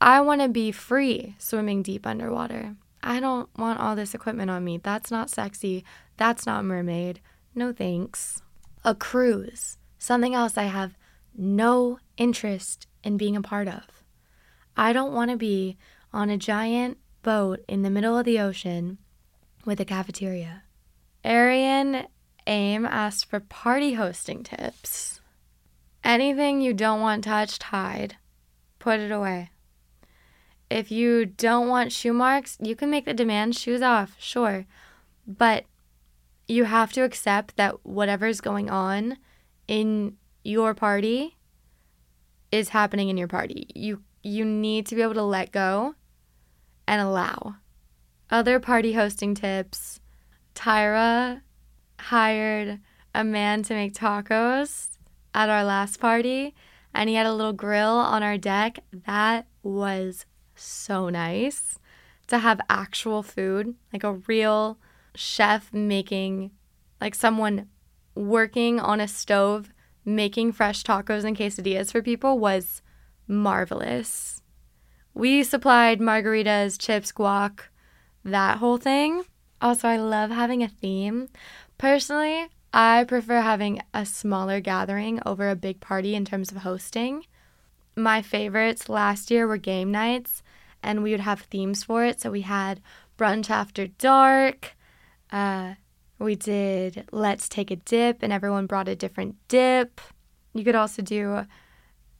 [0.00, 2.76] I want to be free swimming deep underwater.
[3.02, 4.78] I don't want all this equipment on me.
[4.78, 5.84] That's not sexy.
[6.16, 7.20] That's not mermaid.
[7.54, 8.42] No thanks.
[8.84, 9.78] A cruise.
[9.98, 10.96] Something else I have
[11.36, 14.02] no interest in being a part of.
[14.76, 15.76] I don't want to be
[16.12, 18.98] on a giant boat in the middle of the ocean
[19.64, 20.62] with a cafeteria.
[21.24, 22.06] Arian
[22.46, 25.20] Aim asked for party hosting tips.
[26.02, 28.16] Anything you don't want touched, hide.
[28.78, 29.50] Put it away.
[30.70, 34.66] If you don't want shoe marks, you can make the demand shoes off, sure.
[35.26, 35.66] But
[36.48, 39.18] you have to accept that whatever's going on
[39.68, 41.36] in your party
[42.50, 43.68] is happening in your party.
[43.74, 45.94] You you need to be able to let go
[46.86, 47.56] and allow.
[48.30, 49.99] Other party hosting tips.
[50.54, 51.42] Tyra
[51.98, 52.80] hired
[53.14, 54.98] a man to make tacos
[55.34, 56.54] at our last party
[56.94, 58.80] and he had a little grill on our deck.
[59.06, 61.78] That was so nice
[62.28, 64.78] to have actual food, like a real
[65.14, 66.50] chef making,
[67.00, 67.68] like someone
[68.14, 69.72] working on a stove
[70.04, 72.82] making fresh tacos and quesadillas for people was
[73.26, 74.42] marvelous.
[75.14, 77.60] We supplied margaritas, chips, guac,
[78.24, 79.24] that whole thing.
[79.62, 81.28] Also, I love having a theme.
[81.76, 87.24] Personally, I prefer having a smaller gathering over a big party in terms of hosting.
[87.96, 90.42] My favorites last year were game nights,
[90.82, 92.20] and we would have themes for it.
[92.20, 92.80] So we had
[93.18, 94.76] brunch after dark.
[95.30, 95.74] Uh,
[96.18, 100.00] we did let's take a dip, and everyone brought a different dip.
[100.54, 101.46] You could also do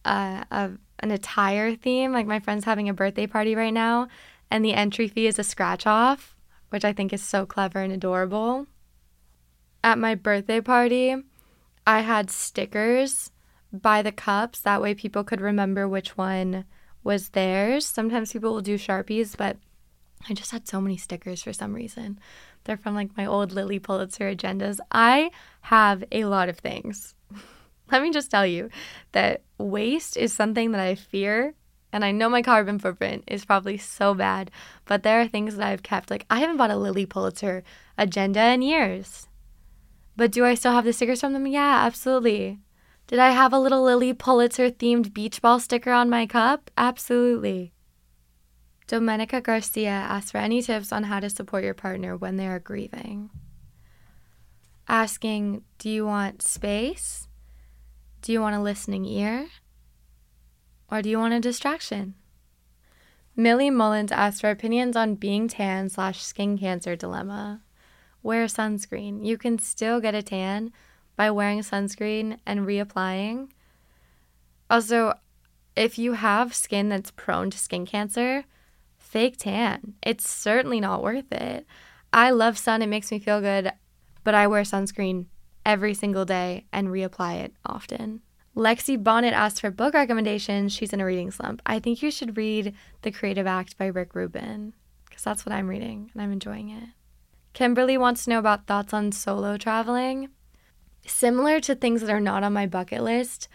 [0.05, 2.13] uh, a, an attire theme.
[2.13, 4.09] Like my friend's having a birthday party right now,
[4.51, 6.35] and the entry fee is a scratch off,
[6.71, 8.67] which I think is so clever and adorable.
[9.85, 11.17] At my birthday party,
[11.87, 13.31] I had stickers
[13.73, 14.61] by the cups.
[14.61, 16.65] That way, people could remember which one
[17.03, 17.87] was theirs.
[17.87, 19.57] Sometimes people will do Sharpies, but
[20.29, 22.19] I just had so many stickers for some reason.
[22.65, 24.79] They're from like my old Lilly Pulitzer agendas.
[24.93, 25.31] I
[25.63, 27.15] have a lot of things.
[27.91, 28.71] Let me just tell you
[29.13, 31.55] that waste is something that I fear.
[31.93, 34.51] And I know my carbon footprint is probably so bad,
[34.85, 36.11] but there are things that I've kept.
[36.11, 37.65] Like, I haven't bought a Lilly Pulitzer
[37.99, 39.29] agenda in years.
[40.17, 41.47] But do I still have the stickers from them?
[41.47, 42.61] Yeah, absolutely.
[43.07, 46.71] Did I have a little Lilly Pulitzer themed beach ball sticker on my cup?
[46.77, 47.73] Absolutely.
[48.87, 52.59] Domenica Garcia asks for any tips on how to support your partner when they are
[52.59, 53.31] grieving.
[54.89, 57.29] Asking, do you want space?
[58.23, 59.49] Do you want a listening ear?
[60.91, 62.15] Or do you want a distraction?
[63.37, 67.63] Millie Mullins asked for opinions on being tan slash skin cancer dilemma.
[68.23, 69.25] Wear sunscreen.
[69.25, 70.73] You can still get a tan
[71.17, 73.51] by wearing sunscreen and reapplying.
[74.69, 75.15] Also,
[75.77, 78.45] if you have skin that's prone to skin cancer,
[78.99, 79.95] fake tan.
[80.03, 81.67] It's certainly not worth it.
[82.13, 83.73] I love sun, it makes me feel good,
[84.25, 85.27] but I wear sunscreen
[85.65, 88.23] every single day and reapply it often.
[88.57, 90.73] Lexi Bonnet asked for book recommendations.
[90.73, 91.63] She's in a reading slump.
[91.65, 94.73] I think you should read The Creative Act by Rick Rubin
[95.09, 96.89] because that's what I'm reading and I'm enjoying it.
[97.53, 100.31] Kimberly wants to know about thoughts on solo traveling.
[101.07, 103.49] Similar to things that are not on my bucket list,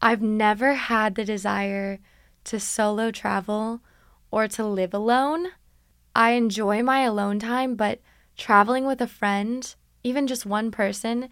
[0.00, 1.98] I've never had the desire
[2.44, 3.80] to solo travel
[4.30, 5.48] or to live alone.
[6.14, 8.00] I enjoy my alone time, but
[8.36, 11.28] traveling with a friend, even just one person,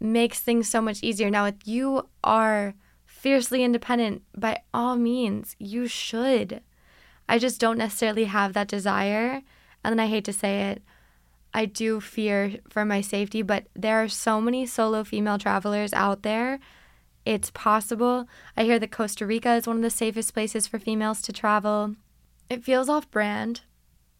[0.00, 1.30] makes things so much easier.
[1.30, 2.74] Now, if you are
[3.04, 6.60] fiercely independent, by all means, you should.
[7.28, 9.42] I just don't necessarily have that desire.
[9.82, 10.82] And then I hate to say it,
[11.54, 16.22] I do fear for my safety, but there are so many solo female travelers out
[16.22, 16.58] there.
[17.24, 18.28] It's possible.
[18.56, 21.94] I hear that Costa Rica is one of the safest places for females to travel.
[22.50, 23.62] It feels off brand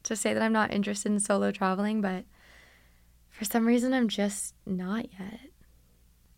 [0.05, 2.25] to say that I'm not interested in solo traveling, but
[3.31, 5.41] for some reason I'm just not yet.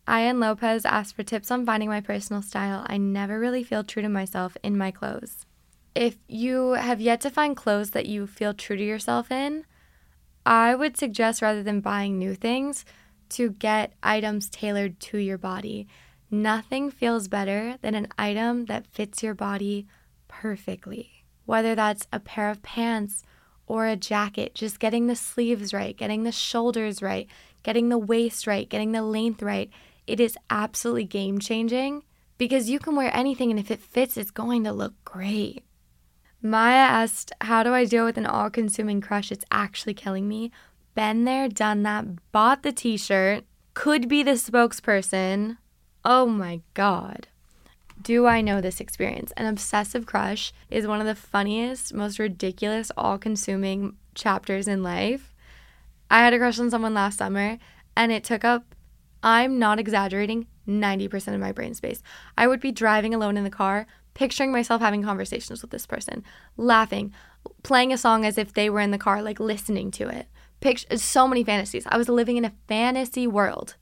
[0.08, 2.86] Ian Lopez asked for tips on finding my personal style.
[2.88, 5.46] I never really feel true to myself in my clothes.
[5.94, 9.64] If you have yet to find clothes that you feel true to yourself in,
[10.44, 12.84] I would suggest rather than buying new things,
[13.30, 15.88] to get items tailored to your body.
[16.30, 19.86] Nothing feels better than an item that fits your body
[20.28, 21.24] perfectly.
[21.44, 23.24] Whether that's a pair of pants
[23.66, 27.26] or a jacket, just getting the sleeves right, getting the shoulders right,
[27.62, 29.70] getting the waist right, getting the length right,
[30.06, 32.02] it is absolutely game changing
[32.38, 35.64] because you can wear anything and if it fits, it's going to look great.
[36.42, 39.32] Maya asked, How do I deal with an all consuming crush?
[39.32, 40.52] It's actually killing me.
[40.94, 43.44] Been there, done that, bought the t shirt,
[43.74, 45.58] could be the spokesperson.
[46.04, 47.28] Oh my God.
[48.00, 49.32] Do I know this experience?
[49.36, 55.34] An obsessive crush is one of the funniest, most ridiculous, all consuming chapters in life.
[56.10, 57.58] I had a crush on someone last summer
[57.96, 58.75] and it took up,
[59.26, 62.00] I'm not exaggerating, 90% of my brain space.
[62.38, 66.22] I would be driving alone in the car, picturing myself having conversations with this person,
[66.56, 67.12] laughing,
[67.64, 70.28] playing a song as if they were in the car, like listening to it.
[70.60, 71.88] Picture so many fantasies.
[71.88, 73.74] I was living in a fantasy world.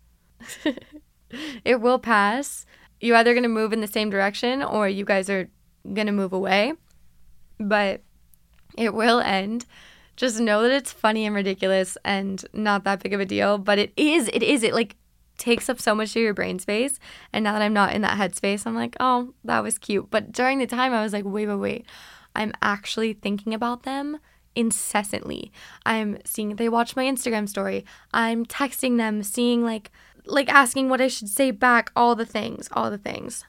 [1.65, 2.65] it will pass.
[2.99, 5.51] You're either going to move in the same direction or you guys are
[5.85, 6.73] going to move away.
[7.61, 8.01] But
[8.79, 9.67] it will end.
[10.17, 13.79] Just know that it's funny and ridiculous and not that big of a deal, but
[13.79, 14.97] it is it is it like
[15.39, 16.99] takes up so much of your brain space.
[17.33, 20.11] And now that I'm not in that headspace, I'm like, oh, that was cute.
[20.11, 21.87] But during the time, I was like, wait, wait, wait.
[22.35, 24.19] I'm actually thinking about them
[24.57, 25.53] incessantly.
[25.85, 27.85] I'm seeing they watch my Instagram story.
[28.13, 29.91] I'm texting them, seeing like
[30.27, 33.45] like asking what I should say back, all the things, all the things.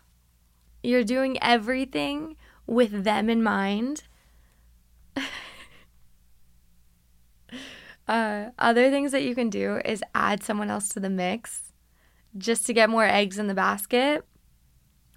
[0.83, 2.35] You're doing everything
[2.67, 4.03] with them in mind.
[8.07, 11.73] uh, other things that you can do is add someone else to the mix
[12.37, 14.25] just to get more eggs in the basket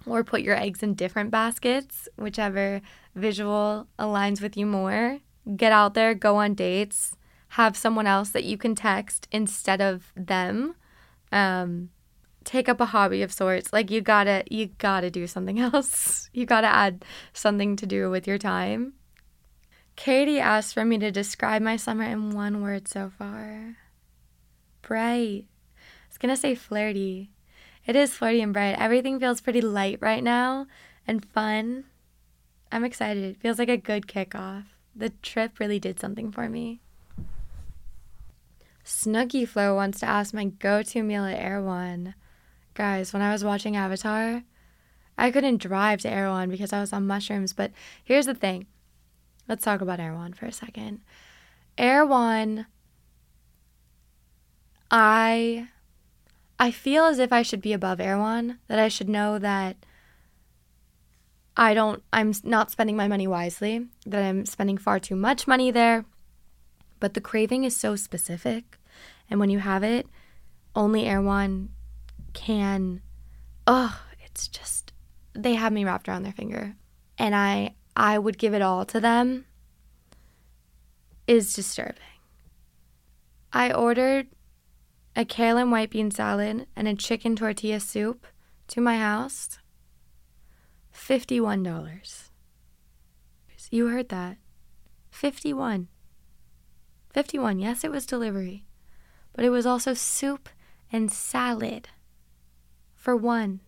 [0.05, 2.81] or put your eggs in different baskets, whichever
[3.15, 5.19] visual aligns with you more.
[5.55, 7.15] Get out there, go on dates,
[7.49, 10.75] have someone else that you can text instead of them.
[11.31, 11.89] Um,
[12.43, 13.73] take up a hobby of sorts.
[13.73, 16.29] Like you gotta, you gotta do something else.
[16.33, 17.03] You gotta add
[17.33, 18.93] something to do with your time.
[19.95, 23.75] Katie asked for me to describe my summer in one word so far.
[24.81, 25.45] Bright
[26.19, 27.31] gonna say flirty.
[27.85, 28.77] It is flirty and bright.
[28.77, 30.67] Everything feels pretty light right now
[31.07, 31.85] and fun.
[32.71, 33.23] I'm excited.
[33.23, 34.65] It feels like a good kickoff.
[34.95, 36.81] The trip really did something for me.
[38.83, 42.15] Snooky Flow wants to ask my go to meal at Erewhon.
[42.73, 44.43] Guys, when I was watching Avatar,
[45.17, 47.53] I couldn't drive to Erewhon because I was on mushrooms.
[47.53, 47.71] But
[48.03, 48.67] here's the thing
[49.47, 51.01] let's talk about Erewhon for a second.
[51.77, 52.65] Erewhon,
[54.91, 55.69] I
[56.59, 59.77] I feel as if I should be above Erewhon, that I should know that
[61.55, 65.71] I don't, I'm not spending my money wisely, that I'm spending far too much money
[65.71, 66.05] there.
[66.99, 68.77] But the craving is so specific.
[69.29, 70.07] And when you have it,
[70.75, 71.69] only Erewhon
[72.33, 73.01] can,
[73.65, 74.91] oh, it's just,
[75.33, 76.75] they have me wrapped around their finger.
[77.17, 79.45] And I, I would give it all to them
[81.25, 81.95] is disturbing.
[83.53, 84.27] I ordered
[85.15, 88.25] a kale and white bean salad, and a chicken tortilla soup
[88.67, 89.59] to my house.
[90.93, 92.29] $51.
[93.71, 94.37] You heard that.
[95.11, 95.87] 51.
[97.13, 97.59] 51.
[97.59, 98.65] Yes, it was delivery.
[99.33, 100.49] But it was also soup
[100.91, 101.89] and salad
[102.95, 103.59] for one.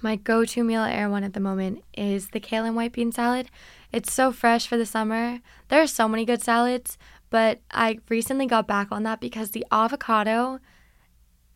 [0.00, 3.12] My go to meal at Erewhon at the moment is the kale and white bean
[3.12, 3.50] salad.
[3.92, 5.40] It's so fresh for the summer.
[5.68, 6.96] There are so many good salads,
[7.30, 10.60] but I recently got back on that because the avocado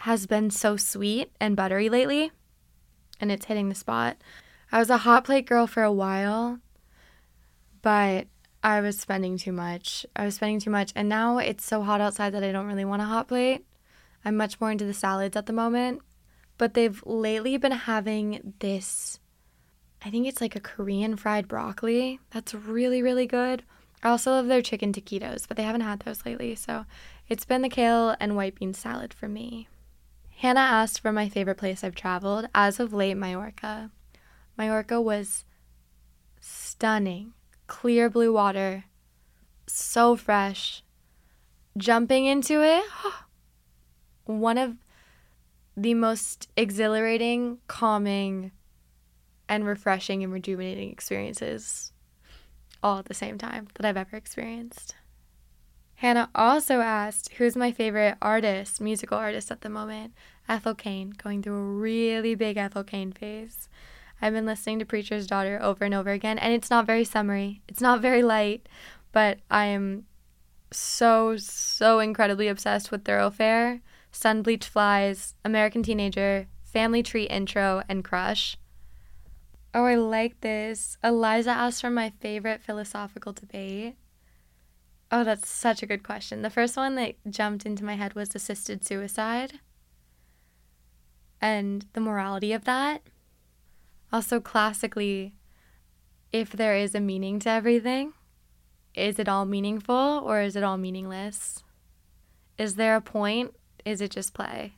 [0.00, 2.32] has been so sweet and buttery lately,
[3.20, 4.16] and it's hitting the spot.
[4.72, 6.58] I was a hot plate girl for a while,
[7.82, 8.26] but
[8.62, 10.06] I was spending too much.
[10.16, 12.84] I was spending too much, and now it's so hot outside that I don't really
[12.84, 13.64] want a hot plate.
[14.24, 16.00] I'm much more into the salads at the moment,
[16.56, 19.20] but they've lately been having this
[20.04, 23.62] I think it's like a Korean fried broccoli that's really, really good.
[24.04, 26.84] I also love their chicken taquitos, but they haven't had those lately, so
[27.26, 29.66] it's been the kale and white bean salad for me.
[30.36, 32.46] Hannah asked for my favorite place I've traveled.
[32.54, 33.90] As of late, Majorca.
[34.58, 35.46] Majorca was
[36.38, 37.32] stunning.
[37.66, 38.84] Clear blue water,
[39.66, 40.82] so fresh.
[41.78, 42.84] Jumping into it,
[44.26, 44.76] one of
[45.78, 48.52] the most exhilarating, calming,
[49.48, 51.93] and refreshing and rejuvenating experiences
[52.84, 54.94] all at the same time that I've ever experienced.
[55.96, 60.12] Hannah also asked, Who's my favorite artist, musical artist at the moment?
[60.48, 63.68] Ethel Cain, going through a really big Ethel Cain phase.
[64.20, 67.62] I've been listening to Preacher's Daughter over and over again, and it's not very summery,
[67.66, 68.68] it's not very light,
[69.12, 70.04] but I am
[70.70, 73.80] so, so incredibly obsessed with Thoroughfare.
[74.12, 78.56] Sun Bleached Flies, American Teenager, Family Tree Intro, and Crush.
[79.74, 80.96] Oh, I like this.
[81.02, 83.96] Eliza asked for my favorite philosophical debate.
[85.10, 86.42] Oh, that's such a good question.
[86.42, 89.58] The first one that jumped into my head was assisted suicide
[91.40, 93.02] and the morality of that.
[94.12, 95.34] Also, classically,
[96.32, 98.12] if there is a meaning to everything,
[98.94, 101.64] is it all meaningful or is it all meaningless?
[102.56, 103.54] Is there a point?
[103.84, 104.74] Is it just play?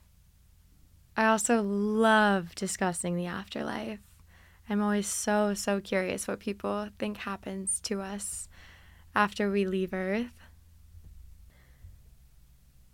[1.16, 4.01] I also love discussing the afterlife.
[4.69, 8.49] I'm always so, so curious what people think happens to us
[9.14, 10.33] after we leave Earth.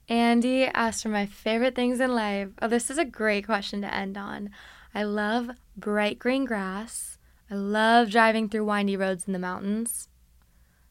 [0.08, 2.50] Andy asked for my favorite things in life.
[2.60, 4.50] Oh, this is a great question to end on.
[4.94, 7.16] I love bright green grass.
[7.50, 10.08] I love driving through windy roads in the mountains,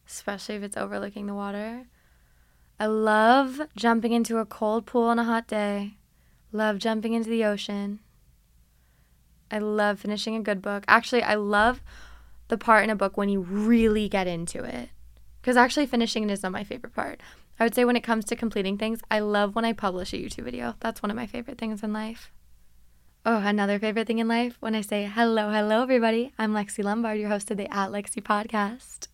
[0.08, 1.86] especially if it's overlooking the water.
[2.80, 5.98] I love jumping into a cold pool on a hot day.
[6.52, 8.00] Love jumping into the ocean.
[9.52, 10.86] I love finishing a good book.
[10.88, 11.82] Actually, I love
[12.48, 14.90] the part in a book when you really get into it.
[15.42, 17.20] Because actually, finishing it is not my favorite part.
[17.60, 20.18] I would say when it comes to completing things, I love when I publish a
[20.18, 20.76] YouTube video.
[20.80, 22.32] That's one of my favorite things in life.
[23.24, 26.34] Oh, another favorite thing in life when I say, hello, hello, everybody.
[26.40, 29.10] I'm Lexie Lombard, your host of the At Lexie podcast.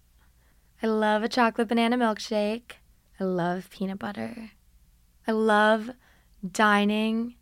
[0.82, 2.74] I love a chocolate banana milkshake.
[3.20, 4.52] I love peanut butter.
[5.28, 5.90] I love
[6.50, 7.36] dining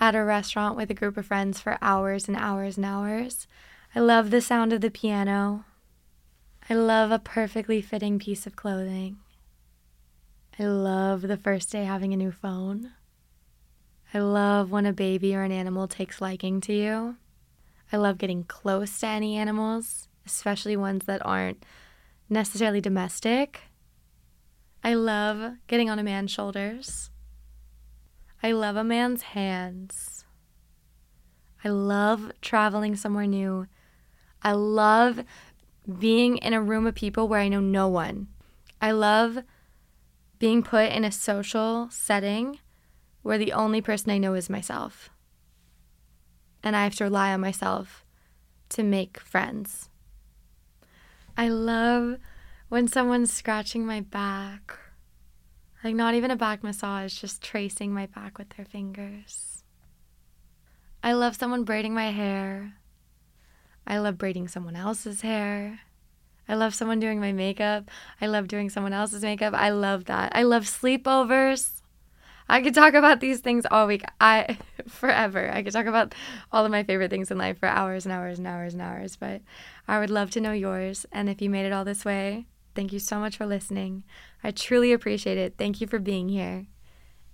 [0.00, 3.46] at a restaurant with a group of friends for hours and hours and hours.
[3.94, 5.64] I love the sound of the piano.
[6.70, 9.18] I love a perfectly fitting piece of clothing.
[10.58, 12.92] I love the first day having a new phone.
[14.12, 17.16] I love when a baby or an animal takes liking to you.
[17.92, 21.64] I love getting close to any animals, especially ones that aren't
[22.28, 23.62] necessarily domestic.
[24.84, 27.10] I love getting on a man's shoulders.
[28.42, 30.24] I love a man's hands.
[31.64, 33.66] I love traveling somewhere new.
[34.42, 35.24] I love
[35.98, 38.28] being in a room of people where I know no one.
[38.80, 39.38] I love
[40.38, 42.60] being put in a social setting
[43.22, 45.10] where the only person I know is myself.
[46.62, 48.04] And I have to rely on myself
[48.70, 49.88] to make friends.
[51.36, 52.18] I love
[52.68, 54.78] when someone's scratching my back
[55.84, 59.62] like, not even a back massage, just tracing my back with their fingers.
[61.02, 62.74] I love someone braiding my hair.
[63.86, 65.80] I love braiding someone else's hair.
[66.48, 67.90] I love someone doing my makeup.
[68.20, 69.54] I love doing someone else's makeup.
[69.54, 70.32] I love that.
[70.34, 71.82] I love sleepovers.
[72.48, 74.02] I could talk about these things all week.
[74.20, 74.56] I
[74.88, 75.50] forever.
[75.52, 76.14] I could talk about
[76.50, 79.16] all of my favorite things in life for hours and hours and hours and hours,
[79.16, 79.42] but
[79.86, 81.04] I would love to know yours.
[81.12, 82.46] And if you made it all this way,
[82.78, 84.04] Thank you so much for listening.
[84.44, 85.54] I truly appreciate it.
[85.58, 86.68] Thank you for being here.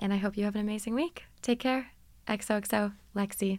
[0.01, 1.25] And I hope you have an amazing week.
[1.43, 1.89] Take care.
[2.27, 3.59] XOXO, Lexie.